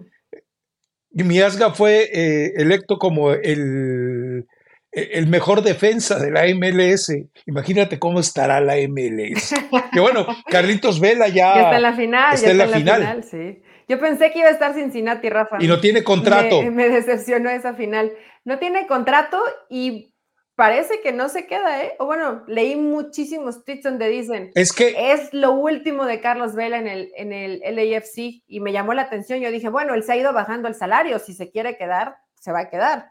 [1.25, 4.47] Miasga fue eh, electo como el,
[4.93, 7.13] el mejor defensa de la MLS.
[7.47, 9.55] Imagínate cómo estará la MLS.
[9.93, 12.35] que bueno, Carlitos Vela ya, ya está en la final.
[12.35, 13.25] Está, en la, final.
[13.25, 13.63] sí.
[13.89, 15.59] Yo pensé que iba a estar Cincinnati, Rafa.
[15.61, 16.63] Y no tiene contrato.
[16.63, 18.13] Me, decepcionó esa final.
[18.45, 19.41] No tiene contrato
[19.71, 20.13] y
[20.57, 21.95] parece que no se queda, ¿eh?
[21.99, 26.79] O bueno, leí muchísimos tweets donde dicen es que es lo último de Carlos Vela
[26.79, 29.41] en el, en el LAFC y me llamó la atención.
[29.41, 31.19] Yo dije, bueno, él se ha ido bajando el salario.
[31.19, 33.11] Si se quiere quedar, se va a quedar.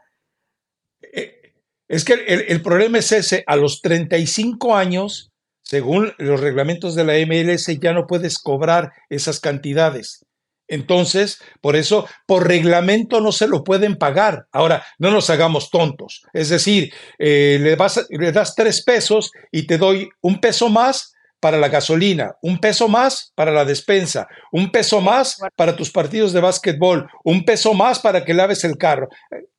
[1.00, 1.54] Eh,
[1.88, 3.44] es que el, el problema es ese.
[3.46, 5.32] A los 35 años,
[5.62, 10.25] según los reglamentos de la MLS, ya no puedes cobrar esas cantidades.
[10.68, 14.46] Entonces, por eso, por reglamento no se lo pueden pagar.
[14.52, 16.22] Ahora, no nos hagamos tontos.
[16.32, 21.14] Es decir, eh, le, vas le das tres pesos y te doy un peso más
[21.40, 26.32] para la gasolina, un peso más para la despensa, un peso más para tus partidos
[26.32, 29.08] de básquetbol, un peso más para que laves el carro.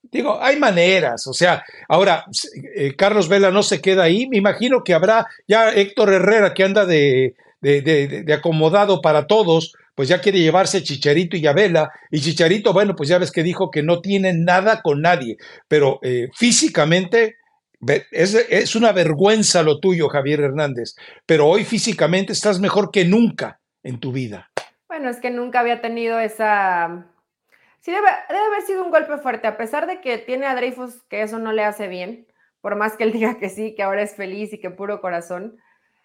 [0.01, 2.25] Digo, hay maneras, o sea, ahora
[2.75, 6.63] eh, Carlos Vela no se queda ahí, me imagino que habrá ya Héctor Herrera que
[6.63, 11.91] anda de, de acomodado para todos, pues ya quiere llevarse Chicharito y Abela.
[12.11, 15.37] Y Chicharito, bueno, pues ya ves que dijo que no tiene nada con nadie,
[15.67, 17.37] pero eh, físicamente
[18.11, 20.95] es, es, una vergüenza lo tuyo, Javier Hernández,
[21.25, 24.51] pero hoy físicamente estás mejor que nunca en tu vida.
[24.87, 27.07] Bueno, es que nunca había tenido esa...
[27.79, 31.01] Sí, debe, debe haber sido un golpe fuerte, a pesar de que tiene a Dreyfus
[31.09, 32.27] que eso no le hace bien,
[32.61, 35.57] por más que él diga que sí, que ahora es feliz y que puro corazón.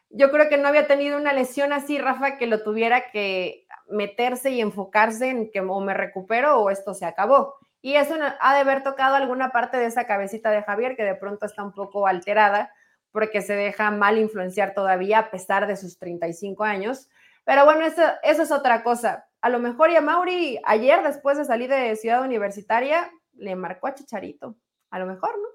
[0.08, 3.61] Yo creo que no había tenido una lesión así, Rafa, que lo tuviera que
[3.92, 7.54] meterse y enfocarse en que o me recupero o esto se acabó.
[7.80, 11.14] Y eso ha de haber tocado alguna parte de esa cabecita de Javier que de
[11.14, 12.72] pronto está un poco alterada
[13.10, 17.08] porque se deja mal influenciar todavía a pesar de sus 35 años.
[17.44, 19.26] Pero bueno, eso, eso es otra cosa.
[19.40, 23.94] A lo mejor ya Mauri ayer, después de salir de Ciudad Universitaria, le marcó a
[23.94, 24.56] Chicharito.
[24.90, 25.48] A lo mejor, ¿no?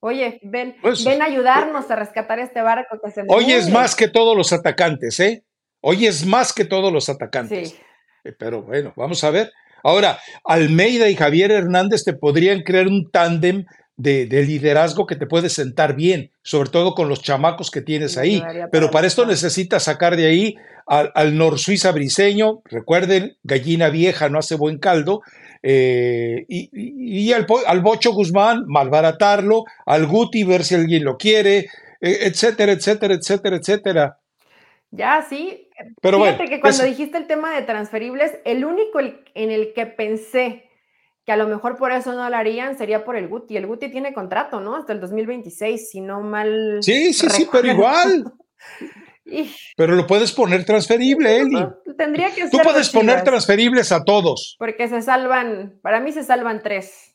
[0.00, 3.96] Oye, ven, pues, ven a ayudarnos a rescatar este barco que se Hoy es más
[3.96, 5.44] que todos los atacantes, ¿eh?
[5.80, 7.76] Hoy es más que todos los atacantes.
[8.24, 9.52] Eh, pero bueno, vamos a ver.
[9.82, 13.64] Ahora, Almeida y Javier Hernández te podrían crear un tándem
[13.96, 18.42] de, liderazgo que te puede sentar bien, sobre todo con los chamacos que tienes ahí.
[18.70, 20.54] Pero para esto necesitas sacar de ahí
[20.86, 25.22] al, al Nor Suiza briseño, recuerden, gallina vieja no hace buen caldo,
[25.62, 31.66] eh, y, al, al, Bocho Guzmán, malbaratarlo, al Guti, ver si alguien lo quiere,
[32.00, 34.18] eh, etcétera, etcétera, etcétera, etcétera.
[34.90, 35.68] Ya, sí.
[36.00, 40.68] Pero Fíjate que cuando dijiste el tema de transferibles, el único en el que pensé
[41.24, 43.56] que a lo mejor por eso no lo harían sería por el Guti.
[43.56, 44.76] El Guti tiene contrato, ¿no?
[44.76, 46.78] Hasta el 2026, si no mal.
[46.80, 48.24] Sí, sí, sí, pero igual.
[49.76, 51.66] Pero lo puedes poner transferible, Eli.
[51.98, 52.50] Tendría que ser.
[52.50, 54.56] Tú puedes poner transferibles a todos.
[54.58, 57.14] Porque se salvan, para mí se salvan tres.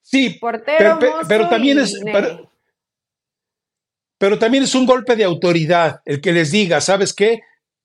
[0.00, 2.00] Sí, Portero, pero, también es.
[2.04, 2.48] Pero
[4.38, 7.40] también es un golpe de autoridad el que les diga, ¿sabes qué?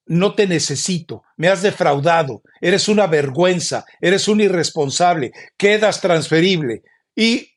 [0.05, 6.81] No te necesito, me has defraudado, eres una vergüenza, eres un irresponsable, quedas transferible.
[7.15, 7.51] Y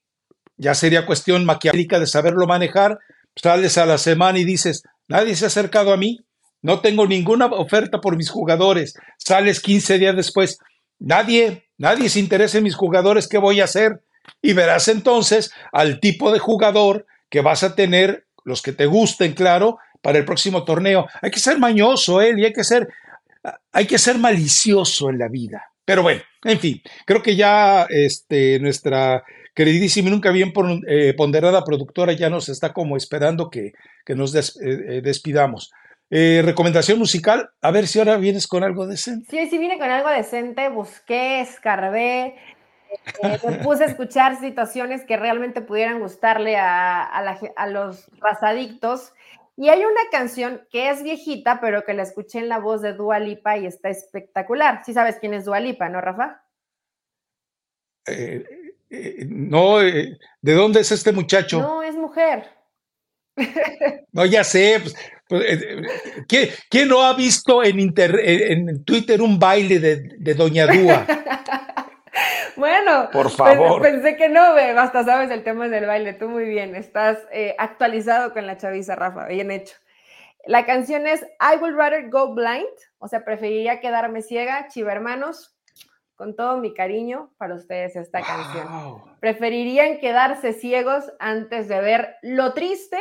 [0.57, 2.99] ya sería cuestión maquiavélica de saberlo manejar,
[3.37, 6.18] sales a la semana y dices, nadie se ha acercado a mí,
[6.61, 10.59] no tengo ninguna oferta por mis jugadores, sales 15 días después,
[10.99, 14.03] nadie, nadie se interesa en mis jugadores, ¿qué voy a hacer?
[14.41, 19.32] Y verás entonces al tipo de jugador que vas a tener, los que te gusten,
[19.32, 21.07] claro, para el próximo torneo.
[21.20, 22.88] Hay que ser mañoso, él, y hay que ser,
[23.72, 25.72] hay que ser malicioso en la vida.
[25.84, 29.22] Pero bueno, en fin, creo que ya este, nuestra
[29.55, 30.53] queridísima y nunca bien
[30.86, 33.72] eh, ponderada productora ya nos está como esperando que,
[34.09, 35.70] nos eh, eh, despidamos.
[36.11, 39.26] recomendación musical, a ver si ahora vienes con algo decente.
[39.30, 42.34] Sí, sí vine con algo decente, busqué, escarbé,
[43.22, 49.12] me puse a escuchar situaciones que realmente pudieran gustarle a, a los razadictos.
[49.57, 52.95] Y hay una canción que es viejita, pero que la escuché en la voz de
[52.95, 54.82] Dua Lipa y está espectacular.
[54.84, 56.43] Sí sabes quién es Dua Lipa, ¿no, Rafa?
[58.07, 58.45] Eh,
[58.90, 61.61] eh, no, eh, ¿de dónde es este muchacho?
[61.61, 62.49] No, es mujer.
[64.12, 64.78] No, ya sé.
[64.82, 64.95] Pues,
[65.26, 71.07] pues ¿quién, no ha visto en, en Twitter un baile de, Doña Dúa?
[72.57, 73.80] Bueno, por favor.
[73.82, 76.12] Pensé que no, basta sabes el tema del baile.
[76.12, 77.18] Tú muy bien, estás
[77.59, 79.26] actualizado con la chaviza, Rafa.
[79.26, 79.76] Bien hecho.
[80.44, 82.66] La canción es I Would Rather Go Blind,
[82.98, 85.57] o sea, preferiría quedarme ciega, chiva hermanos
[86.14, 89.03] con todo mi cariño para ustedes esta canción.
[89.20, 92.98] Preferirían quedarse ciegos antes de ver lo triste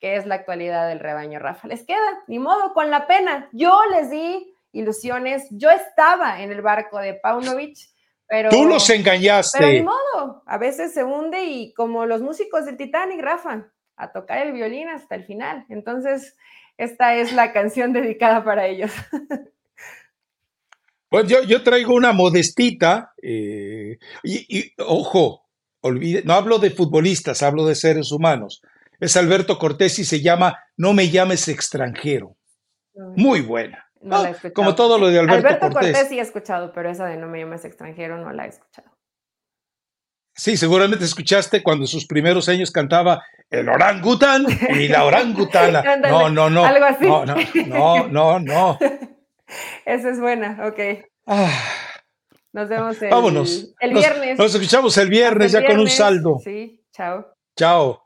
[0.00, 1.68] que es la actualidad del rebaño, Rafa.
[1.68, 3.48] Les queda, ni modo, con la pena.
[3.52, 7.78] Yo les di ilusiones, yo estaba en el barco de Paunovic,
[8.32, 8.48] pero...
[8.48, 9.58] Tú los engañaste.
[9.58, 14.10] Pero ni modo, a veces se hunde y como los músicos del Titanic, Rafa, a
[14.10, 15.66] tocar el violín hasta el final.
[15.68, 16.34] Entonces,
[16.78, 18.90] esta es la canción dedicada para ellos.
[21.10, 25.46] Pues yo, yo traigo una modestita, eh, y, ojo,
[25.82, 28.62] olvide, no hablo de futbolistas, hablo de seres humanos.
[28.98, 32.38] Es Alberto Cortés y se llama No me llames extranjero.
[32.94, 33.91] Muy buena.
[34.02, 36.08] No, ah, como todo lo de Alberto, Alberto Cortés.
[36.08, 38.90] sí he escuchado, pero esa de No me llames extranjero no la he escuchado.
[40.34, 45.82] Sí, seguramente escuchaste cuando en sus primeros años cantaba el orangután y la orangutana.
[46.08, 46.64] no, no, no.
[46.64, 47.06] Algo así.
[47.06, 47.36] No, no,
[47.66, 48.40] no, no.
[48.40, 48.78] no.
[49.84, 51.04] Esa es buena, ok.
[51.26, 51.50] Ah.
[52.52, 53.74] nos vemos el, Vámonos.
[53.78, 54.38] el viernes.
[54.38, 56.38] Nos, escuchamos el viernes ya con un saldo.
[56.42, 57.26] Sí, chao.
[57.56, 58.02] Chao.